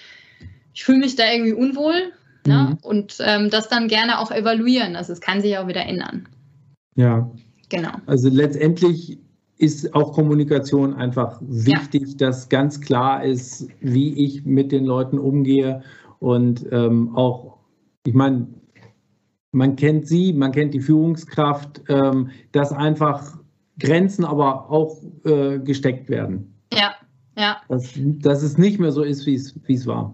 ich 0.73 0.83
fühle 0.83 0.99
mich 0.99 1.15
da 1.15 1.29
irgendwie 1.31 1.53
unwohl. 1.53 2.13
Mhm. 2.45 2.51
Ja? 2.51 2.77
Und 2.81 3.17
ähm, 3.19 3.49
das 3.49 3.69
dann 3.69 3.87
gerne 3.87 4.19
auch 4.19 4.31
evaluieren. 4.31 4.95
Also 4.95 5.13
es 5.13 5.21
kann 5.21 5.41
sich 5.41 5.57
auch 5.57 5.67
wieder 5.67 5.85
ändern. 5.85 6.27
Ja. 6.95 7.29
Genau. 7.69 7.91
Also 8.05 8.29
letztendlich 8.29 9.17
ist 9.57 9.93
auch 9.93 10.13
Kommunikation 10.13 10.93
einfach 10.95 11.39
wichtig, 11.41 12.09
ja. 12.09 12.17
dass 12.17 12.49
ganz 12.49 12.81
klar 12.81 13.23
ist, 13.23 13.67
wie 13.79 14.25
ich 14.25 14.43
mit 14.43 14.71
den 14.71 14.85
Leuten 14.85 15.19
umgehe 15.19 15.83
und 16.19 16.65
ähm, 16.71 17.15
auch, 17.15 17.59
ich 18.05 18.13
meine, 18.13 18.47
man 19.51 19.75
kennt 19.75 20.07
sie, 20.07 20.33
man 20.33 20.51
kennt 20.51 20.73
die 20.73 20.79
Führungskraft, 20.79 21.81
ähm, 21.89 22.29
dass 22.51 22.71
einfach 22.71 23.37
Grenzen 23.79 24.25
aber 24.25 24.69
auch 24.69 24.97
äh, 25.25 25.59
gesteckt 25.59 26.09
werden. 26.09 26.53
Ja, 26.73 26.93
ja. 27.37 27.57
Dass, 27.69 27.93
dass 27.95 28.43
es 28.43 28.57
nicht 28.57 28.79
mehr 28.79 28.91
so 28.91 29.03
ist, 29.03 29.25
wie 29.25 29.35
es 29.35 29.87
war. 29.87 30.13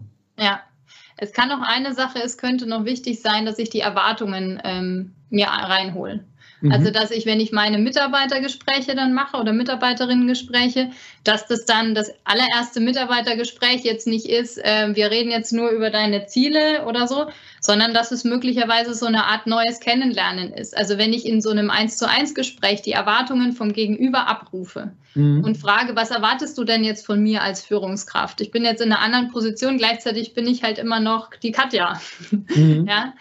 Es 1.17 1.33
kann 1.33 1.49
noch 1.49 1.61
eine 1.61 1.93
Sache, 1.93 2.19
es 2.23 2.37
könnte 2.37 2.67
noch 2.67 2.85
wichtig 2.85 3.21
sein, 3.21 3.45
dass 3.45 3.57
ich 3.57 3.69
die 3.69 3.79
Erwartungen 3.79 4.61
ähm, 4.63 5.15
mir 5.29 5.47
reinhole. 5.47 6.23
Mhm. 6.61 6.71
Also, 6.71 6.91
dass 6.91 7.11
ich, 7.11 7.25
wenn 7.25 7.39
ich 7.39 7.51
meine 7.51 7.77
Mitarbeitergespräche 7.77 8.95
dann 8.95 9.13
mache 9.13 9.37
oder 9.37 9.53
Mitarbeiterinnengespräche, 9.53 10.89
dass 11.23 11.45
das 11.45 11.65
dann 11.65 11.93
das 11.93 12.11
allererste 12.23 12.79
Mitarbeitergespräch 12.79 13.83
jetzt 13.83 14.07
nicht 14.07 14.25
ist, 14.25 14.57
äh, 14.57 14.95
wir 14.95 15.11
reden 15.11 15.29
jetzt 15.29 15.53
nur 15.53 15.69
über 15.69 15.89
deine 15.89 16.25
Ziele 16.25 16.85
oder 16.85 17.07
so, 17.07 17.27
sondern 17.61 17.93
dass 17.93 18.11
es 18.11 18.23
möglicherweise 18.23 18.93
so 18.95 19.05
eine 19.05 19.25
Art 19.25 19.45
neues 19.45 19.79
Kennenlernen 19.79 20.51
ist. 20.51 20.75
Also, 20.75 20.97
wenn 20.97 21.13
ich 21.13 21.25
in 21.25 21.41
so 21.41 21.51
einem 21.51 21.69
Eins 21.69 21.97
zu 21.97 22.09
eins 22.09 22.33
Gespräch 22.33 22.81
die 22.81 22.91
Erwartungen 22.91 23.53
vom 23.53 23.73
Gegenüber 23.73 24.27
abrufe 24.27 24.91
mhm. 25.13 25.43
und 25.43 25.57
frage, 25.57 25.95
was 25.95 26.09
erwartest 26.09 26.57
du 26.57 26.63
denn 26.63 26.83
jetzt 26.83 27.05
von 27.05 27.21
mir 27.21 27.43
als 27.43 27.61
Führungskraft? 27.61 28.41
Ich 28.41 28.49
bin 28.49 28.63
jetzt 28.63 28.81
in 28.81 28.91
einer 28.91 29.01
anderen 29.01 29.29
Position, 29.29 29.77
gleichzeitig 29.77 30.33
bin 30.33 30.47
ich 30.47 30.63
halt 30.63 30.79
immer 30.79 30.99
noch 30.99 31.29
die 31.35 31.51
Katja. 31.51 31.99
Mhm. 32.31 32.85
Ja, 32.87 33.13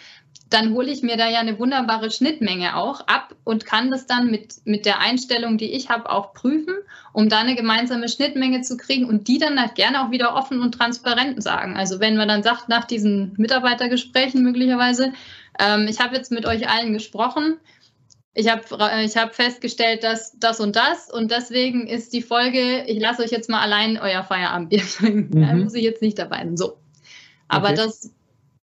dann 0.48 0.74
hole 0.74 0.90
ich 0.90 1.02
mir 1.02 1.16
da 1.16 1.28
ja 1.28 1.40
eine 1.40 1.58
wunderbare 1.58 2.10
Schnittmenge 2.10 2.76
auch 2.76 3.00
ab 3.08 3.34
und 3.42 3.66
kann 3.66 3.90
das 3.90 4.06
dann 4.06 4.30
mit, 4.30 4.54
mit 4.64 4.86
der 4.86 5.00
Einstellung, 5.00 5.58
die 5.58 5.72
ich 5.72 5.88
habe, 5.88 6.08
auch 6.08 6.34
prüfen, 6.34 6.74
um 7.12 7.28
da 7.28 7.38
eine 7.38 7.56
gemeinsame 7.56 8.08
Schnittmenge 8.08 8.62
zu 8.62 8.76
kriegen 8.76 9.06
und 9.06 9.26
die 9.26 9.38
dann 9.38 9.60
halt 9.60 9.74
gerne 9.74 10.04
auch 10.04 10.10
wieder 10.12 10.36
offen 10.36 10.60
und 10.60 10.72
transparent 10.72 11.42
sagen. 11.42 11.76
Also 11.76 11.98
wenn 11.98 12.16
man 12.16 12.28
dann 12.28 12.44
sagt, 12.44 12.68
nach 12.68 12.84
diesen 12.84 13.34
Mitarbeitergesprächen 13.36 14.42
möglicherweise, 14.42 15.12
ähm, 15.58 15.88
ich 15.88 15.98
habe 15.98 16.14
jetzt 16.14 16.30
mit 16.30 16.46
euch 16.46 16.68
allen 16.68 16.92
gesprochen, 16.92 17.56
ich 18.32 18.48
habe 18.48 18.62
ich 19.02 19.16
hab 19.16 19.34
festgestellt, 19.34 20.04
dass 20.04 20.38
das 20.38 20.60
und 20.60 20.76
das 20.76 21.10
und 21.10 21.30
deswegen 21.30 21.88
ist 21.88 22.12
die 22.12 22.22
Folge, 22.22 22.84
ich 22.86 23.00
lasse 23.00 23.22
euch 23.22 23.30
jetzt 23.30 23.48
mal 23.48 23.62
allein 23.62 23.98
euer 23.98 24.22
Feierabendbier 24.22 24.82
trinken. 24.82 25.38
Mhm. 25.40 25.46
Da 25.46 25.54
muss 25.54 25.74
ich 25.74 25.82
jetzt 25.82 26.02
nicht 26.02 26.18
dabei 26.18 26.38
sein. 26.38 26.56
So. 26.56 26.76
Aber 27.48 27.68
okay. 27.68 27.76
das 27.76 28.10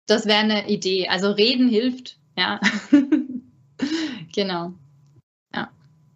das 0.10 0.26
wäre 0.26 0.40
eine 0.40 0.70
Idee. 0.70 1.08
Also 1.08 1.32
reden 1.32 1.70
hilft, 1.70 2.18
ja. 2.38 2.60
genau. 4.34 4.74
Ja. 5.54 5.70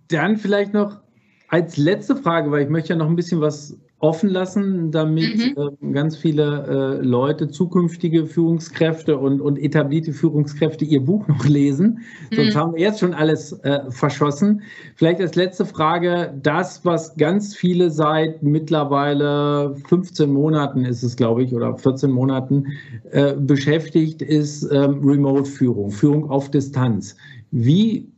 Dann 0.09 0.37
vielleicht 0.37 0.73
noch 0.73 1.01
als 1.49 1.77
letzte 1.77 2.15
Frage, 2.15 2.51
weil 2.51 2.63
ich 2.63 2.69
möchte 2.69 2.89
ja 2.89 2.95
noch 2.95 3.07
ein 3.07 3.15
bisschen 3.15 3.41
was 3.41 3.77
offen 4.03 4.29
lassen, 4.29 4.91
damit 4.91 5.37
mhm. 5.37 5.87
äh, 5.87 5.93
ganz 5.93 6.17
viele 6.17 6.99
äh, 6.99 7.05
Leute, 7.05 7.47
zukünftige 7.47 8.25
Führungskräfte 8.25 9.17
und, 9.17 9.39
und 9.39 9.57
etablierte 9.57 10.11
Führungskräfte 10.11 10.83
ihr 10.83 10.99
Buch 10.99 11.25
noch 11.29 11.45
lesen. 11.45 11.99
Mhm. 12.29 12.35
Sonst 12.35 12.55
haben 12.55 12.73
wir 12.73 12.81
jetzt 12.81 12.99
schon 12.99 13.13
alles 13.13 13.53
äh, 13.63 13.89
verschossen. 13.89 14.61
Vielleicht 14.95 15.21
als 15.21 15.35
letzte 15.35 15.65
Frage, 15.65 16.37
das, 16.43 16.83
was 16.83 17.15
ganz 17.15 17.55
viele 17.55 17.89
seit 17.91 18.43
mittlerweile 18.43 19.73
15 19.87 20.29
Monaten 20.29 20.83
ist 20.83 21.01
es, 21.03 21.15
glaube 21.15 21.43
ich, 21.43 21.53
oder 21.53 21.77
14 21.77 22.11
Monaten 22.11 22.65
äh, 23.11 23.33
beschäftigt, 23.35 24.21
ist 24.21 24.63
ähm, 24.69 24.99
Remote-Führung, 25.01 25.91
Führung 25.91 26.29
auf 26.29 26.51
Distanz. 26.51 27.15
Wie 27.51 28.11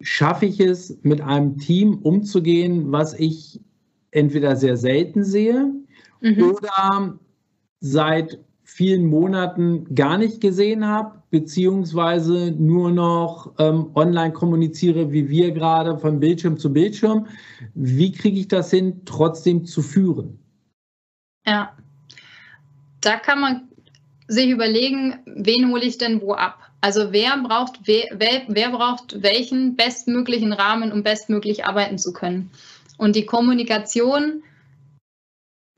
schaffe 0.00 0.46
ich 0.46 0.60
es, 0.60 0.96
mit 1.02 1.20
einem 1.22 1.58
Team 1.58 1.98
umzugehen, 2.02 2.92
was 2.92 3.18
ich 3.18 3.60
entweder 4.14 4.56
sehr 4.56 4.76
selten 4.76 5.24
sehe 5.24 5.72
mhm. 6.20 6.42
oder 6.42 7.18
seit 7.80 8.38
vielen 8.62 9.06
Monaten 9.06 9.94
gar 9.94 10.16
nicht 10.16 10.40
gesehen 10.40 10.86
habe, 10.86 11.22
beziehungsweise 11.30 12.52
nur 12.52 12.90
noch 12.90 13.52
ähm, 13.58 13.90
online 13.94 14.32
kommuniziere, 14.32 15.12
wie 15.12 15.28
wir 15.28 15.52
gerade 15.52 15.98
von 15.98 16.18
Bildschirm 16.18 16.58
zu 16.58 16.72
Bildschirm. 16.72 17.26
Wie 17.74 18.12
kriege 18.12 18.38
ich 18.38 18.48
das 18.48 18.70
hin, 18.70 19.02
trotzdem 19.04 19.66
zu 19.66 19.82
führen? 19.82 20.38
Ja, 21.46 21.76
da 23.00 23.16
kann 23.16 23.40
man 23.40 23.68
sich 24.28 24.48
überlegen, 24.48 25.18
wen 25.26 25.70
hole 25.70 25.84
ich 25.84 25.98
denn 25.98 26.22
wo 26.22 26.32
ab? 26.32 26.58
Also 26.80 27.12
wer 27.12 27.36
braucht, 27.38 27.80
wer, 27.84 28.42
wer 28.48 28.70
braucht 28.70 29.22
welchen 29.22 29.76
bestmöglichen 29.76 30.52
Rahmen, 30.52 30.92
um 30.92 31.02
bestmöglich 31.02 31.64
arbeiten 31.66 31.98
zu 31.98 32.12
können? 32.12 32.50
Und 32.96 33.16
die 33.16 33.26
Kommunikation 33.26 34.42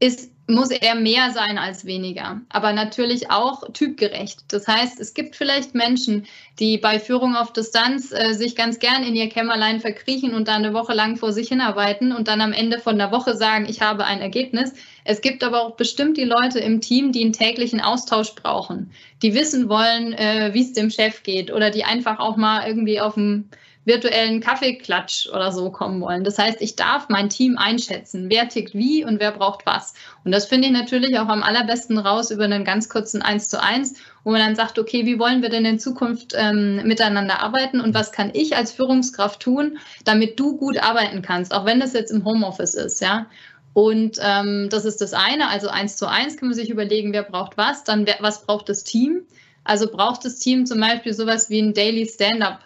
ist, 0.01 0.31
muss 0.49 0.71
eher 0.71 0.95
mehr 0.95 1.33
sein 1.33 1.59
als 1.59 1.87
weniger, 1.87 2.41
aber 2.51 2.73
natürlich 2.73 3.31
auch 3.31 3.65
typgerecht. 3.73 4.45
Das 4.49 4.69
heißt, 4.69 5.01
es 5.01 5.13
gibt 5.13 5.35
vielleicht 5.35 5.75
Menschen, 5.75 6.27
die 6.61 6.79
bei 6.79 7.01
Führung 7.01 7.35
auf 7.35 7.53
Distanz 7.53 8.13
äh, 8.13 8.33
sich 8.33 8.55
ganz 8.55 8.79
gern 8.79 9.03
in 9.03 9.17
ihr 9.17 9.29
Kämmerlein 9.29 9.81
verkriechen 9.81 10.35
und 10.35 10.47
da 10.47 10.55
eine 10.55 10.73
Woche 10.73 10.95
lang 10.95 11.17
vor 11.17 11.33
sich 11.33 11.49
hinarbeiten 11.49 12.13
und 12.13 12.29
dann 12.29 12.41
am 12.41 12.53
Ende 12.53 12.79
von 12.79 12.97
der 12.97 13.11
Woche 13.11 13.35
sagen, 13.35 13.67
ich 13.69 13.81
habe 13.81 14.05
ein 14.05 14.21
Ergebnis. 14.21 14.73
Es 15.05 15.21
gibt 15.21 15.43
aber 15.43 15.63
auch 15.63 15.75
bestimmt 15.75 16.17
die 16.17 16.25
Leute 16.25 16.61
im 16.61 16.81
Team, 16.81 17.11
die 17.11 17.25
einen 17.25 17.33
täglichen 17.33 17.81
Austausch 17.81 18.35
brauchen, 18.37 18.93
die 19.23 19.35
wissen 19.35 19.69
wollen, 19.69 20.13
äh, 20.13 20.51
wie 20.53 20.63
es 20.63 20.73
dem 20.75 20.91
Chef 20.91 21.25
geht 21.25 21.53
oder 21.53 21.71
die 21.71 21.85
einfach 21.85 22.21
auch 22.21 22.37
mal 22.37 22.69
irgendwie 22.69 23.01
auf 23.01 23.15
dem 23.15 23.49
virtuellen 23.87 24.41
Kaffeeklatsch 24.41 25.29
oder 25.29 25.53
so 25.53 25.71
kommen 25.71 26.01
wollen. 26.01 26.25
Das 26.25 26.39
heißt, 26.39 26.61
ich 26.61 26.75
darf 26.75 27.09
mein 27.09 27.29
Team 27.29 27.57
einschätzen, 27.57 28.27
wer 28.29 28.49
tickt 28.49 28.75
wie 28.75 29.05
und 29.05 29.21
wer 29.21 29.31
braucht 29.31 29.65
was. 29.65 29.95
Und 30.25 30.33
das 30.33 30.47
finde 30.47 30.67
ich 30.67 30.75
natürlich 30.75 31.19
auch 31.19 31.29
am 31.29 31.45
allerbesten 31.45 31.97
raus 31.97 32.33
über 32.33 32.45
einen 32.45 32.65
ganz 32.65 32.89
kurzen 32.89 33.23
Eins 33.23 33.49
zu 33.49 33.63
eins, 33.63 33.95
wo 34.25 34.33
man 34.33 34.41
dann 34.41 34.57
sagt, 34.57 34.81
okay, 34.81 35.07
wie 35.07 35.21
wollen 35.21 35.41
wir 35.41 35.51
denn 35.51 35.65
in 35.65 35.79
Zukunft 35.79 36.35
ähm, 36.37 36.83
miteinander 36.85 37.41
arbeiten 37.41 37.81
und 37.81 37.95
was 37.95 38.11
kann 38.11 38.33
ich 38.35 38.57
als 38.57 38.73
Führungskraft 38.73 39.41
tun, 39.41 39.79
damit 40.05 40.39
du 40.41 40.57
gut 40.57 40.83
arbeiten 40.83 41.23
kannst, 41.23 41.55
auch 41.55 41.65
wenn 41.65 41.79
das 41.79 41.93
jetzt 41.93 42.11
im 42.11 42.25
Homeoffice 42.25 42.75
ist, 42.75 43.01
ja. 43.01 43.27
Und 43.73 44.19
ähm, 44.21 44.69
das 44.71 44.85
ist 44.85 45.01
das 45.01 45.13
eine, 45.13 45.49
also 45.49 45.69
eins 45.69 45.97
zu 45.97 46.09
eins 46.09 46.39
kann 46.39 46.49
man 46.49 46.57
sich 46.57 46.71
überlegen, 46.71 47.13
wer 47.13 47.23
braucht 47.23 47.57
was, 47.57 47.85
dann 47.85 48.07
wer, 48.07 48.17
was 48.21 48.47
braucht 48.47 48.69
das 48.69 48.83
Team. 48.83 49.27
Also 49.63 49.89
braucht 49.91 50.25
das 50.25 50.39
Team 50.39 50.65
zum 50.65 50.81
Beispiel 50.81 51.13
sowas 51.13 51.51
wie 51.51 51.61
ein 51.61 51.75
Daily 51.75 52.07
Stand-up 52.07 52.61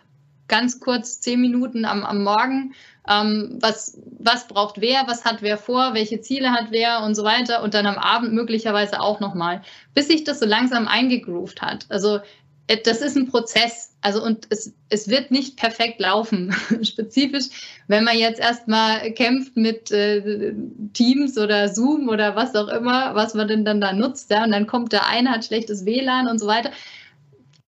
ganz 0.51 0.81
kurz 0.81 1.21
zehn 1.21 1.41
Minuten 1.41 1.87
am, 1.87 2.05
am 2.05 2.23
Morgen, 2.23 2.75
ähm, 3.09 3.57
was, 3.61 3.99
was 4.19 4.47
braucht 4.47 4.83
wer, 4.83 5.05
was 5.07 5.25
hat 5.25 5.41
wer 5.41 5.57
vor, 5.57 5.95
welche 5.95 6.21
Ziele 6.21 6.51
hat 6.53 6.67
wer 6.71 7.03
und 7.03 7.15
so 7.15 7.25
weiter 7.25 7.63
und 7.63 7.73
dann 7.73 7.87
am 7.87 7.97
Abend 7.97 8.35
möglicherweise 8.35 9.01
auch 9.01 9.21
nochmal, 9.21 9.63
bis 9.95 10.09
sich 10.09 10.25
das 10.25 10.41
so 10.41 10.47
langsam 10.47 10.87
eingegroovt 10.87 11.63
hat. 11.63 11.87
Also 11.89 12.21
äh, 12.67 12.77
das 12.85 13.01
ist 13.01 13.17
ein 13.17 13.27
Prozess. 13.27 13.95
Also 14.03 14.23
und 14.23 14.47
es, 14.51 14.73
es 14.89 15.09
wird 15.09 15.31
nicht 15.31 15.57
perfekt 15.57 16.01
laufen. 16.01 16.55
Spezifisch, 16.83 17.47
wenn 17.89 18.05
man 18.05 18.19
jetzt 18.19 18.41
erstmal 18.41 19.13
kämpft 19.13 19.57
mit 19.57 19.91
äh, 19.91 20.55
Teams 20.93 21.37
oder 21.39 21.69
Zoom 21.69 22.09
oder 22.09 22.37
was 22.37 22.55
auch 22.55 22.69
immer, 22.69 23.15
was 23.15 23.35
man 23.35 23.49
denn 23.49 23.65
dann 23.65 23.81
da 23.81 23.93
nutzt, 23.93 24.31
ja, 24.31 24.45
und 24.45 24.53
dann 24.53 24.67
kommt 24.67 24.93
der 24.93 25.07
eine, 25.07 25.31
hat 25.31 25.45
schlechtes 25.45 25.85
WLAN 25.85 26.29
und 26.29 26.39
so 26.39 26.47
weiter. 26.47 26.71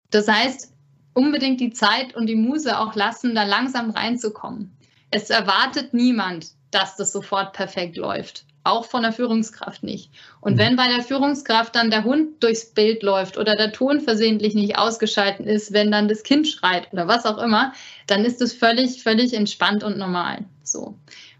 Das 0.09 0.27
heißt, 0.27 0.73
unbedingt 1.17 1.60
die 1.60 1.73
Zeit 1.73 2.15
und 2.15 2.27
die 2.27 2.36
Muse 2.36 2.80
auch 2.80 2.93
lassen, 2.93 3.34
da 3.34 3.43
langsam 3.43 3.89
reinzukommen. 3.89 4.71
Es 5.10 5.32
erwartet 5.32 5.91
niemand, 5.95 6.49
dass 6.69 6.95
das 6.95 7.12
sofort 7.12 7.53
perfekt 7.53 7.97
läuft. 7.97 8.45
Auch 8.63 8.86
von 8.86 9.01
der 9.01 9.13
Führungskraft 9.13 9.82
nicht. 9.82 10.12
Und 10.41 10.53
mhm. 10.53 10.58
wenn 10.60 10.75
bei 10.75 10.88
der 10.88 11.01
Führungskraft 11.01 11.75
dann 11.75 11.89
der 11.89 12.03
Hund 12.03 12.43
durchs 12.43 12.71
Bild 12.71 13.01
läuft 13.01 13.39
oder 13.39 13.56
der 13.56 13.71
Ton 13.71 13.99
versehentlich 13.99 14.53
nicht 14.53 14.77
ausgeschaltet 14.77 15.47
ist, 15.47 15.73
wenn 15.73 15.89
dann 15.89 16.08
das 16.08 16.21
Kind 16.21 16.47
schreit 16.47 16.93
oder 16.93 17.08
was 17.08 17.25
auch 17.25 17.39
immer, 17.39 17.73
dann 18.06 18.23
ist 18.23 18.39
es 18.39 18.53
völlig, 18.53 19.01
völlig 19.01 19.34
entspannt 19.34 19.84
und 19.84 19.97
normal. 19.97 20.45
So. 20.62 20.99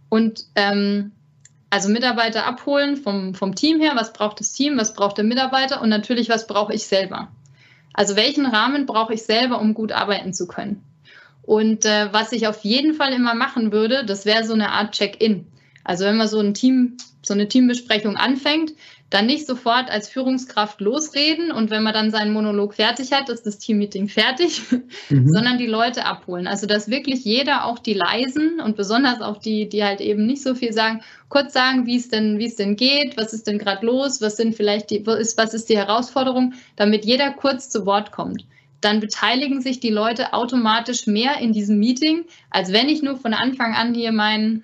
Und 0.10 0.46
ähm, 0.56 1.12
also 1.70 1.90
Mitarbeiter 1.90 2.48
abholen 2.48 2.98
vom, 2.98 3.36
vom 3.36 3.54
Team 3.54 3.80
her, 3.80 3.92
was 3.94 4.12
braucht 4.12 4.40
das 4.40 4.54
Team, 4.54 4.76
was 4.78 4.96
braucht 4.96 5.18
der 5.18 5.26
Mitarbeiter 5.26 5.82
und 5.82 5.90
natürlich, 5.90 6.30
was 6.30 6.48
brauche 6.48 6.74
ich 6.74 6.88
selber. 6.88 7.28
Also 7.98 8.16
welchen 8.16 8.46
Rahmen 8.46 8.86
brauche 8.86 9.16
ich 9.16 9.24
selber, 9.24 9.60
um 9.60 9.74
gut 9.74 9.92
arbeiten 9.92 10.32
zu 10.32 10.48
können? 10.48 10.84
Und 11.42 11.84
äh, 11.84 12.14
was 12.14 12.32
ich 12.32 12.48
auf 12.48 12.64
jeden 12.64 12.94
Fall 12.94 13.12
immer 13.12 13.34
machen 13.34 13.72
würde, 13.72 14.06
das 14.06 14.26
wäre 14.26 14.46
so 14.46 14.54
eine 14.54 14.70
Art 14.70 14.94
Check-in. 14.94 15.48
Also 15.84 16.06
wenn 16.06 16.16
man 16.16 16.28
so 16.28 16.40
ein 16.40 16.54
Team 16.54 16.98
so 17.24 17.34
eine 17.34 17.48
Teambesprechung 17.48 18.16
anfängt, 18.16 18.74
dann 19.10 19.26
nicht 19.26 19.48
sofort 19.48 19.90
als 19.90 20.10
Führungskraft 20.10 20.82
losreden 20.82 21.52
und 21.52 21.70
wenn 21.70 21.84
man 21.84 21.94
dann 21.94 22.12
seinen 22.12 22.34
Monolog 22.34 22.74
fertig 22.74 23.14
hat, 23.14 23.30
ist 23.30 23.46
das 23.46 23.58
Teammeeting 23.58 24.10
fertig, 24.10 24.62
mhm. 25.10 25.30
sondern 25.30 25.58
die 25.58 25.68
Leute 25.68 26.06
abholen. 26.06 26.46
Also 26.46 26.68
dass 26.68 26.90
wirklich 26.90 27.24
jeder, 27.24 27.66
auch 27.66 27.80
die 27.80 27.94
Leisen 27.94 28.60
und 28.60 28.76
besonders 28.76 29.22
auch 29.22 29.38
die, 29.38 29.70
die 29.70 29.84
halt 29.84 30.02
eben 30.02 30.26
nicht 30.26 30.44
so 30.44 30.56
viel 30.56 30.74
sagen, 30.74 31.02
kurz 31.30 31.54
sagen, 31.54 31.86
wie 31.86 31.96
es 31.96 32.10
denn, 32.10 32.38
wie 32.38 32.48
es 32.48 32.56
denn 32.56 32.76
geht, 32.76 33.16
was 33.16 33.32
ist 33.32 33.48
denn 33.48 33.60
gerade 33.60 33.86
los, 33.86 34.22
was 34.22 34.36
sind 34.36 34.56
vielleicht 34.56 34.90
die, 34.90 35.06
was 35.06 35.20
ist, 35.20 35.38
was 35.38 35.54
ist 35.54 35.70
die 35.70 35.78
Herausforderung, 35.78 36.54
damit 36.76 37.06
jeder 37.06 37.32
kurz 37.32 37.70
zu 37.70 37.86
Wort 37.86 38.12
kommt. 38.12 38.46
Dann 38.82 39.00
beteiligen 39.00 39.62
sich 39.62 39.80
die 39.80 39.90
Leute 39.90 40.34
automatisch 40.34 41.08
mehr 41.08 41.40
in 41.40 41.54
diesem 41.54 41.80
Meeting, 41.80 42.26
als 42.50 42.74
wenn 42.74 42.90
ich 42.90 43.02
nur 43.02 43.16
von 43.16 43.34
Anfang 43.34 43.74
an 43.74 43.94
hier 43.94 44.12
mein, 44.12 44.64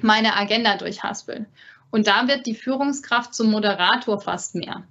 meine 0.00 0.36
Agenda 0.36 0.76
durchhaspel. 0.76 1.46
Und 1.90 2.06
da 2.06 2.28
wird 2.28 2.46
die 2.46 2.54
Führungskraft 2.54 3.34
zum 3.34 3.50
Moderator 3.50 4.20
fast 4.20 4.54
mehr 4.54 4.84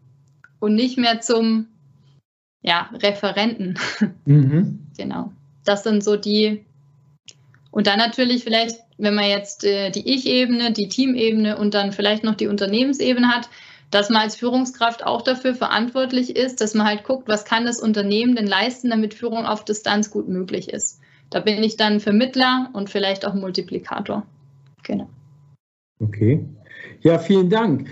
und 0.59 0.75
nicht 0.75 0.97
mehr 0.97 1.21
zum 1.21 1.67
ja, 2.61 2.89
Referenten. 2.93 3.77
Mhm. 4.25 4.87
genau. 4.97 5.31
Das 5.65 5.83
sind 5.83 6.03
so 6.03 6.15
die. 6.15 6.65
Und 7.69 7.85
dann 7.85 7.99
natürlich 7.99 8.43
vielleicht, 8.43 8.79
wenn 8.97 9.13
man 9.13 9.29
jetzt 9.29 9.63
äh, 9.63 9.91
die 9.91 10.15
Ich-Ebene, 10.15 10.71
die 10.71 10.87
Teamebene 10.87 11.57
und 11.57 11.75
dann 11.75 11.91
vielleicht 11.91 12.23
noch 12.23 12.33
die 12.33 12.47
Unternehmensebene 12.47 13.27
hat, 13.27 13.49
dass 13.91 14.09
man 14.09 14.23
als 14.23 14.35
Führungskraft 14.35 15.05
auch 15.05 15.21
dafür 15.21 15.53
verantwortlich 15.53 16.35
ist, 16.35 16.59
dass 16.59 16.73
man 16.73 16.87
halt 16.87 17.03
guckt, 17.03 17.27
was 17.27 17.45
kann 17.45 17.65
das 17.65 17.79
Unternehmen 17.79 18.35
denn 18.35 18.47
leisten, 18.47 18.89
damit 18.89 19.13
Führung 19.13 19.45
auf 19.45 19.63
Distanz 19.63 20.09
gut 20.09 20.27
möglich 20.27 20.69
ist. 20.69 20.99
Da 21.29 21.39
bin 21.39 21.63
ich 21.63 21.77
dann 21.77 21.99
Vermittler 21.99 22.69
und 22.73 22.89
vielleicht 22.89 23.25
auch 23.25 23.33
Multiplikator. 23.33 24.25
Genau. 24.83 25.09
Okay. 25.99 26.43
Ja, 27.05 27.19
vielen 27.19 27.51
Dank. 27.51 27.87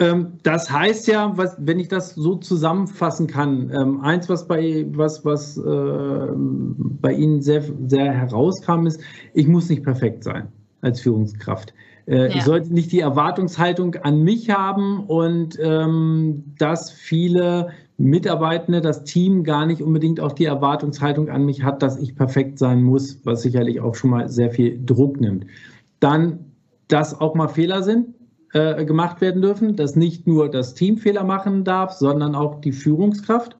Ähm, 0.00 0.32
das 0.42 0.68
heißt 0.70 1.06
ja, 1.06 1.32
was, 1.36 1.56
wenn 1.60 1.78
ich 1.78 1.86
das 1.86 2.16
so 2.16 2.34
zusammenfassen 2.34 3.28
kann, 3.28 3.70
ähm, 3.70 4.00
eins, 4.00 4.28
was 4.28 4.48
bei, 4.48 4.84
was, 4.90 5.24
was, 5.24 5.56
äh, 5.56 6.26
bei 6.34 7.12
Ihnen 7.12 7.40
sehr, 7.42 7.62
sehr 7.86 8.12
herauskam, 8.12 8.86
ist, 8.86 9.00
ich 9.34 9.46
muss 9.46 9.68
nicht 9.68 9.84
perfekt 9.84 10.24
sein 10.24 10.48
als 10.80 11.00
Führungskraft. 11.00 11.74
Äh, 12.06 12.28
ja. 12.28 12.34
Ich 12.34 12.42
sollte 12.42 12.74
nicht 12.74 12.90
die 12.90 12.98
Erwartungshaltung 12.98 13.94
an 14.02 14.22
mich 14.22 14.50
haben 14.50 15.04
und 15.06 15.56
ähm, 15.60 16.42
dass 16.58 16.90
viele 16.90 17.68
Mitarbeitende, 17.98 18.80
das 18.80 19.04
Team 19.04 19.44
gar 19.44 19.64
nicht 19.64 19.80
unbedingt 19.80 20.18
auch 20.18 20.32
die 20.32 20.44
Erwartungshaltung 20.44 21.30
an 21.30 21.44
mich 21.44 21.62
hat, 21.62 21.84
dass 21.84 21.98
ich 21.98 22.16
perfekt 22.16 22.58
sein 22.58 22.82
muss, 22.82 23.20
was 23.24 23.42
sicherlich 23.42 23.80
auch 23.80 23.94
schon 23.94 24.10
mal 24.10 24.28
sehr 24.28 24.50
viel 24.50 24.78
Druck 24.84 25.20
nimmt. 25.20 25.46
Dann, 26.00 26.40
dass 26.88 27.18
auch 27.18 27.36
mal 27.36 27.48
Fehler 27.48 27.84
sind, 27.84 28.08
äh, 28.52 28.84
gemacht 28.84 29.20
werden 29.20 29.42
dürfen, 29.42 29.76
dass 29.76 29.96
nicht 29.96 30.26
nur 30.26 30.50
das 30.50 30.74
Team 30.74 30.98
Fehler 30.98 31.24
machen 31.24 31.64
darf, 31.64 31.92
sondern 31.92 32.34
auch 32.34 32.60
die 32.60 32.72
Führungskraft. 32.72 33.56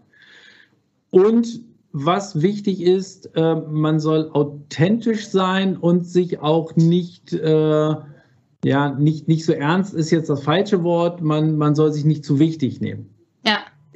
Und 1.11 1.63
was 1.93 2.43
wichtig 2.43 2.83
ist, 2.83 3.31
äh, 3.37 3.55
man 3.55 4.01
soll 4.01 4.31
authentisch 4.33 5.29
sein 5.29 5.77
und 5.77 6.07
sich 6.07 6.41
auch 6.41 6.77
nicht, 6.77 7.33
äh, 7.33 7.95
ja, 8.65 8.91
nicht, 8.99 9.29
nicht 9.29 9.45
so 9.45 9.53
ernst 9.53 9.95
ist 9.95 10.11
jetzt 10.11 10.29
das 10.29 10.43
falsche 10.43 10.83
Wort, 10.83 11.23
man, 11.23 11.57
man 11.57 11.75
soll 11.75 11.93
sich 11.93 12.05
nicht 12.05 12.25
zu 12.25 12.39
wichtig 12.39 12.81
nehmen. 12.81 13.16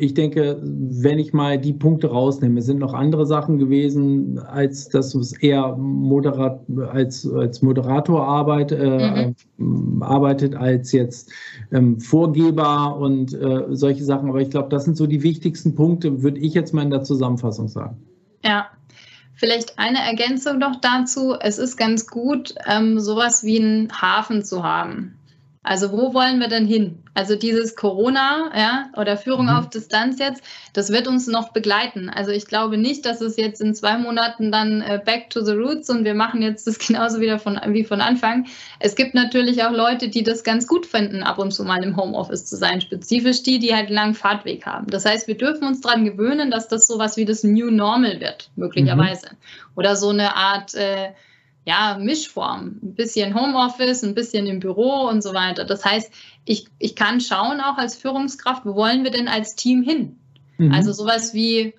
Ich 0.00 0.14
denke, 0.14 0.58
wenn 0.62 1.18
ich 1.18 1.34
mal 1.34 1.58
die 1.58 1.74
Punkte 1.74 2.08
rausnehme, 2.08 2.62
sind 2.62 2.78
noch 2.78 2.94
andere 2.94 3.26
Sachen 3.26 3.58
gewesen, 3.58 4.38
als 4.38 4.88
dass 4.88 5.14
es 5.14 5.32
eher 5.34 5.76
Moderat, 5.76 6.62
als, 6.90 7.30
als 7.30 7.60
Moderator 7.60 8.26
arbeit, 8.26 8.72
äh, 8.72 9.34
mhm. 9.58 10.02
arbeitet, 10.02 10.54
als 10.54 10.92
jetzt 10.92 11.30
ähm, 11.70 12.00
Vorgeber 12.00 12.96
und 12.96 13.34
äh, 13.34 13.66
solche 13.68 14.02
Sachen. 14.02 14.30
Aber 14.30 14.40
ich 14.40 14.48
glaube, 14.48 14.70
das 14.70 14.84
sind 14.84 14.96
so 14.96 15.06
die 15.06 15.22
wichtigsten 15.22 15.74
Punkte, 15.74 16.22
würde 16.22 16.40
ich 16.40 16.54
jetzt 16.54 16.72
mal 16.72 16.82
in 16.82 16.90
der 16.90 17.02
Zusammenfassung 17.02 17.68
sagen. 17.68 17.98
Ja. 18.42 18.68
Vielleicht 19.34 19.78
eine 19.78 19.98
Ergänzung 19.98 20.58
noch 20.58 20.80
dazu. 20.82 21.34
Es 21.40 21.58
ist 21.58 21.76
ganz 21.78 22.06
gut, 22.06 22.54
ähm, 22.66 23.00
sowas 23.00 23.44
wie 23.44 23.58
einen 23.58 23.90
Hafen 23.92 24.44
zu 24.44 24.62
haben. 24.62 25.14
Also 25.62 25.92
wo 25.92 26.14
wollen 26.14 26.40
wir 26.40 26.48
denn 26.48 26.66
hin? 26.66 27.02
Also 27.12 27.36
dieses 27.36 27.76
Corona 27.76 28.50
ja, 28.56 28.90
oder 28.96 29.18
Führung 29.18 29.46
mhm. 29.46 29.56
auf 29.56 29.68
Distanz 29.68 30.18
jetzt, 30.18 30.42
das 30.72 30.90
wird 30.90 31.06
uns 31.06 31.26
noch 31.26 31.52
begleiten. 31.52 32.08
Also 32.08 32.30
ich 32.30 32.46
glaube 32.46 32.78
nicht, 32.78 33.04
dass 33.04 33.20
es 33.20 33.36
jetzt 33.36 33.60
in 33.60 33.74
zwei 33.74 33.98
Monaten 33.98 34.50
dann 34.50 34.80
äh, 34.80 34.98
back 35.04 35.28
to 35.28 35.42
the 35.42 35.52
roots 35.52 35.90
und 35.90 36.04
wir 36.04 36.14
machen 36.14 36.40
jetzt 36.40 36.66
das 36.66 36.78
genauso 36.86 37.20
wieder 37.20 37.38
von, 37.38 37.60
wie 37.66 37.84
von 37.84 38.00
Anfang. 38.00 38.46
Es 38.78 38.94
gibt 38.94 39.12
natürlich 39.12 39.62
auch 39.62 39.72
Leute, 39.72 40.08
die 40.08 40.22
das 40.22 40.44
ganz 40.44 40.66
gut 40.66 40.86
finden, 40.86 41.22
ab 41.22 41.38
und 41.38 41.52
zu 41.52 41.62
mal 41.62 41.84
im 41.84 41.94
Homeoffice 41.94 42.46
zu 42.46 42.56
sein, 42.56 42.80
spezifisch 42.80 43.42
die, 43.42 43.58
die 43.58 43.74
halt 43.74 43.88
einen 43.88 43.96
langen 43.96 44.14
Fahrtweg 44.14 44.64
haben. 44.64 44.86
Das 44.86 45.04
heißt, 45.04 45.28
wir 45.28 45.36
dürfen 45.36 45.66
uns 45.66 45.82
daran 45.82 46.06
gewöhnen, 46.06 46.50
dass 46.50 46.68
das 46.68 46.86
sowas 46.86 47.18
wie 47.18 47.26
das 47.26 47.44
New 47.44 47.70
Normal 47.70 48.18
wird, 48.20 48.50
möglicherweise. 48.56 49.26
Mhm. 49.32 49.76
Oder 49.76 49.94
so 49.96 50.08
eine 50.08 50.36
Art... 50.36 50.74
Äh, 50.74 51.10
ja, 51.66 51.98
Mischform. 51.98 52.78
Ein 52.82 52.94
bisschen 52.94 53.34
Homeoffice, 53.34 54.02
ein 54.02 54.14
bisschen 54.14 54.46
im 54.46 54.60
Büro 54.60 55.08
und 55.08 55.22
so 55.22 55.34
weiter. 55.34 55.64
Das 55.64 55.84
heißt, 55.84 56.10
ich, 56.44 56.66
ich 56.78 56.96
kann 56.96 57.20
schauen 57.20 57.60
auch 57.60 57.76
als 57.76 57.96
Führungskraft, 57.96 58.64
wo 58.64 58.74
wollen 58.74 59.04
wir 59.04 59.10
denn 59.10 59.28
als 59.28 59.56
Team 59.56 59.82
hin? 59.82 60.18
Mhm. 60.58 60.72
Also 60.72 60.92
sowas 60.92 61.34
wie 61.34 61.74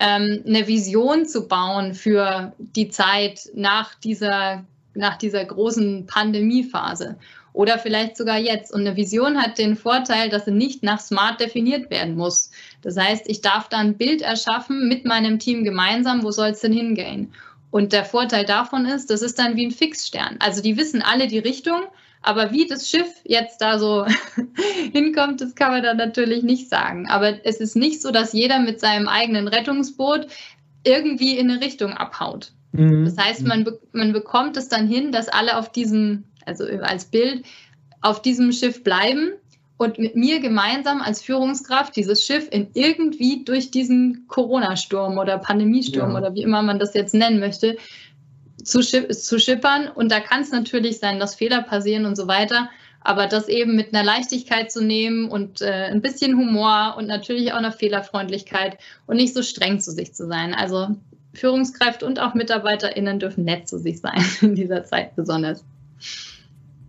ähm, 0.00 0.42
eine 0.46 0.66
Vision 0.66 1.26
zu 1.26 1.48
bauen 1.48 1.94
für 1.94 2.52
die 2.58 2.88
Zeit 2.88 3.48
nach 3.54 3.94
dieser, 3.94 4.64
nach 4.94 5.16
dieser 5.16 5.44
großen 5.44 6.06
Pandemiephase 6.06 7.16
oder 7.56 7.78
vielleicht 7.78 8.18
sogar 8.18 8.38
jetzt. 8.38 8.72
Und 8.72 8.82
eine 8.82 8.96
Vision 8.96 9.40
hat 9.40 9.56
den 9.56 9.76
Vorteil, 9.76 10.28
dass 10.28 10.44
sie 10.44 10.50
nicht 10.50 10.82
nach 10.82 11.00
Smart 11.00 11.40
definiert 11.40 11.90
werden 11.90 12.14
muss. 12.14 12.50
Das 12.82 12.98
heißt, 12.98 13.24
ich 13.28 13.40
darf 13.40 13.70
dann 13.70 13.88
ein 13.88 13.96
Bild 13.96 14.20
erschaffen 14.20 14.88
mit 14.88 15.06
meinem 15.06 15.38
Team 15.38 15.64
gemeinsam, 15.64 16.22
wo 16.22 16.30
soll 16.30 16.48
es 16.48 16.60
denn 16.60 16.72
hingehen? 16.72 17.32
Und 17.76 17.92
der 17.92 18.06
Vorteil 18.06 18.46
davon 18.46 18.86
ist, 18.86 19.10
das 19.10 19.20
ist 19.20 19.38
dann 19.38 19.54
wie 19.56 19.66
ein 19.66 19.70
Fixstern. 19.70 20.36
Also 20.38 20.62
die 20.62 20.78
wissen 20.78 21.02
alle 21.02 21.26
die 21.26 21.38
Richtung, 21.38 21.82
aber 22.22 22.50
wie 22.50 22.66
das 22.66 22.88
Schiff 22.88 23.20
jetzt 23.22 23.60
da 23.60 23.78
so 23.78 24.06
hinkommt, 24.92 25.42
das 25.42 25.54
kann 25.54 25.72
man 25.72 25.82
dann 25.82 25.98
natürlich 25.98 26.42
nicht 26.42 26.70
sagen. 26.70 27.06
Aber 27.10 27.44
es 27.44 27.58
ist 27.60 27.76
nicht 27.76 28.00
so, 28.00 28.12
dass 28.12 28.32
jeder 28.32 28.60
mit 28.60 28.80
seinem 28.80 29.08
eigenen 29.08 29.46
Rettungsboot 29.46 30.26
irgendwie 30.84 31.36
in 31.36 31.50
eine 31.50 31.60
Richtung 31.60 31.92
abhaut. 31.92 32.52
Mhm. 32.72 33.04
Das 33.04 33.18
heißt, 33.18 33.46
man, 33.46 33.68
man 33.92 34.14
bekommt 34.14 34.56
es 34.56 34.70
dann 34.70 34.88
hin, 34.88 35.12
dass 35.12 35.28
alle 35.28 35.58
auf 35.58 35.70
diesem, 35.70 36.24
also 36.46 36.64
als 36.64 37.04
Bild, 37.04 37.44
auf 38.00 38.22
diesem 38.22 38.52
Schiff 38.52 38.84
bleiben 38.84 39.32
und 39.78 39.98
mit 39.98 40.16
mir 40.16 40.40
gemeinsam 40.40 41.02
als 41.02 41.22
Führungskraft 41.22 41.96
dieses 41.96 42.24
Schiff 42.24 42.48
in 42.50 42.68
irgendwie 42.74 43.44
durch 43.44 43.70
diesen 43.70 44.24
Corona-Sturm 44.28 45.18
oder 45.18 45.38
Pandemiesturm 45.38 46.12
ja. 46.12 46.18
oder 46.18 46.34
wie 46.34 46.42
immer 46.42 46.62
man 46.62 46.78
das 46.78 46.94
jetzt 46.94 47.14
nennen 47.14 47.40
möchte, 47.40 47.76
zu, 48.64 48.80
zu 48.80 49.38
schippern. 49.38 49.88
Und 49.88 50.10
da 50.10 50.20
kann 50.20 50.42
es 50.42 50.50
natürlich 50.50 50.98
sein, 50.98 51.20
dass 51.20 51.34
Fehler 51.34 51.62
passieren 51.62 52.06
und 52.06 52.16
so 52.16 52.26
weiter. 52.26 52.70
Aber 53.00 53.26
das 53.26 53.48
eben 53.48 53.76
mit 53.76 53.94
einer 53.94 54.02
Leichtigkeit 54.02 54.72
zu 54.72 54.82
nehmen 54.82 55.28
und 55.30 55.60
äh, 55.60 55.90
ein 55.90 56.02
bisschen 56.02 56.36
Humor 56.36 56.94
und 56.96 57.06
natürlich 57.06 57.52
auch 57.52 57.58
einer 57.58 57.70
Fehlerfreundlichkeit 57.70 58.78
und 59.06 59.16
nicht 59.16 59.34
so 59.34 59.42
streng 59.42 59.78
zu 59.78 59.92
sich 59.92 60.14
zu 60.14 60.26
sein. 60.26 60.54
Also 60.54 60.88
Führungskräfte 61.34 62.04
und 62.04 62.18
auch 62.18 62.34
MitarbeiterInnen 62.34 63.20
dürfen 63.20 63.44
nett 63.44 63.68
zu 63.68 63.78
sich 63.78 64.00
sein 64.00 64.24
in 64.40 64.54
dieser 64.54 64.84
Zeit 64.84 65.14
besonders. 65.14 65.64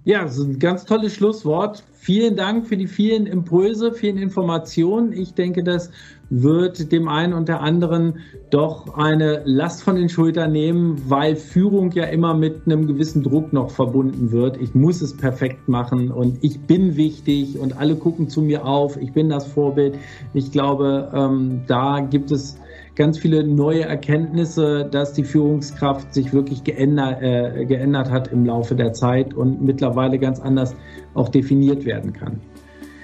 Ja, 0.07 0.23
das 0.23 0.37
ist 0.37 0.47
ein 0.47 0.57
ganz 0.57 0.85
tolles 0.85 1.15
Schlusswort. 1.15 1.83
Vielen 1.91 2.37
Dank 2.37 2.65
für 2.65 2.77
die 2.77 2.87
vielen 2.87 3.25
Impulse, 3.25 3.91
vielen 3.91 4.17
Informationen. 4.17 5.11
Ich 5.11 5.33
denke, 5.33 5.65
das 5.65 5.91
wird 6.29 6.93
dem 6.93 7.09
einen 7.09 7.33
und 7.33 7.49
der 7.49 7.59
anderen 7.59 8.19
doch 8.49 8.97
eine 8.97 9.41
Last 9.43 9.83
von 9.83 9.97
den 9.97 10.07
Schultern 10.07 10.53
nehmen, 10.53 10.95
weil 11.09 11.35
Führung 11.35 11.91
ja 11.91 12.05
immer 12.05 12.33
mit 12.33 12.61
einem 12.65 12.87
gewissen 12.87 13.21
Druck 13.21 13.51
noch 13.51 13.69
verbunden 13.69 14.31
wird. 14.31 14.55
Ich 14.61 14.73
muss 14.73 15.01
es 15.01 15.17
perfekt 15.17 15.67
machen 15.67 16.09
und 16.09 16.41
ich 16.41 16.61
bin 16.61 16.95
wichtig 16.95 17.59
und 17.59 17.77
alle 17.77 17.97
gucken 17.97 18.29
zu 18.29 18.41
mir 18.41 18.65
auf. 18.65 18.95
Ich 18.95 19.11
bin 19.11 19.27
das 19.27 19.45
Vorbild. 19.45 19.95
Ich 20.33 20.53
glaube, 20.53 21.11
ähm, 21.13 21.63
da 21.67 21.99
gibt 21.99 22.31
es 22.31 22.57
ganz 22.97 23.19
viele 23.19 23.43
neue 23.43 23.83
Erkenntnisse, 23.83 24.87
dass 24.91 25.13
die 25.13 25.23
Führungskraft 25.23 26.13
sich 26.13 26.33
wirklich 26.33 26.63
geändert, 26.63 27.21
äh, 27.21 27.65
geändert 27.65 28.09
hat 28.09 28.29
im 28.29 28.45
Laufe 28.45 28.75
der 28.75 28.91
Zeit 28.91 29.33
und 29.33 29.61
mittlerweile 29.61 30.17
ganz 30.17 30.39
anders 30.39 30.75
auch 31.13 31.29
definiert 31.29 31.85
werden 31.85 32.11
kann. 32.11 32.41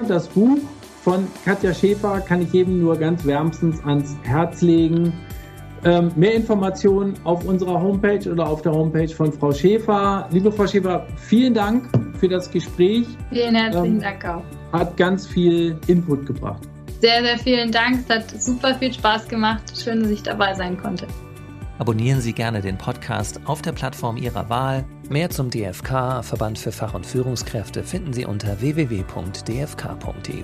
Das 0.08 0.27
Buch 0.27 0.58
von 1.03 1.27
Katja 1.45 1.73
Schäfer 1.73 2.19
kann 2.21 2.41
ich 2.41 2.51
jedem 2.51 2.82
nur 2.82 2.97
ganz 2.97 3.25
wärmstens 3.25 3.84
ans 3.86 4.17
Herz 4.23 4.62
legen. 4.62 5.13
Ähm, 5.86 6.12
mehr 6.15 6.34
Informationen 6.34 7.13
auf 7.25 7.45
unserer 7.45 7.79
Homepage 7.79 8.29
oder 8.32 8.47
auf 8.47 8.62
der 8.62 8.71
Homepage 8.71 9.10
von 9.10 9.32
Frau 9.32 9.51
Schäfer. 9.51 10.27
Liebe 10.32 10.51
Frau 10.51 10.65
Schäfer, 10.65 11.06
vielen 11.17 11.53
Dank 11.53 11.84
für 12.17 12.29
das 12.29 12.49
Gespräch. 12.49 13.06
Vielen 13.32 13.53
herzlichen 13.53 13.95
ähm, 13.95 14.01
Dank 14.01 14.25
auch. 14.25 14.43
Hat 14.71 14.97
ganz 14.97 15.27
viel 15.27 15.77
Input 15.88 16.25
gebracht 16.25 16.73
sehr, 17.04 17.22
sehr 17.22 17.38
vielen 17.38 17.70
Dank. 17.70 18.06
Es 18.08 18.16
hat 18.16 18.42
super 18.42 18.76
viel 18.76 18.94
Spaß 18.94 19.28
gemacht. 19.28 19.62
Schön, 19.78 20.04
dass 20.04 20.10
ich 20.10 20.24
dabei 20.24 20.54
sein 20.54 20.78
konnte. 20.78 21.06
Abonnieren 21.78 22.22
Sie 22.22 22.32
gerne 22.32 22.62
den 22.62 22.78
Podcast 22.78 23.42
auf 23.44 23.62
der 23.62 23.74
Plattform 23.74 24.16
Ihrer 24.16 24.48
Wahl. 24.48 24.86
Mehr 25.10 25.30
zum 25.30 25.50
DFK, 25.50 26.24
Verband 26.24 26.58
für 26.58 26.72
Fach- 26.72 26.94
und 26.94 27.06
Führungskräfte, 27.06 27.84
finden 27.84 28.13
Sie 28.13 28.26
unter 28.26 28.62
www.dfk.eu. 28.62 30.44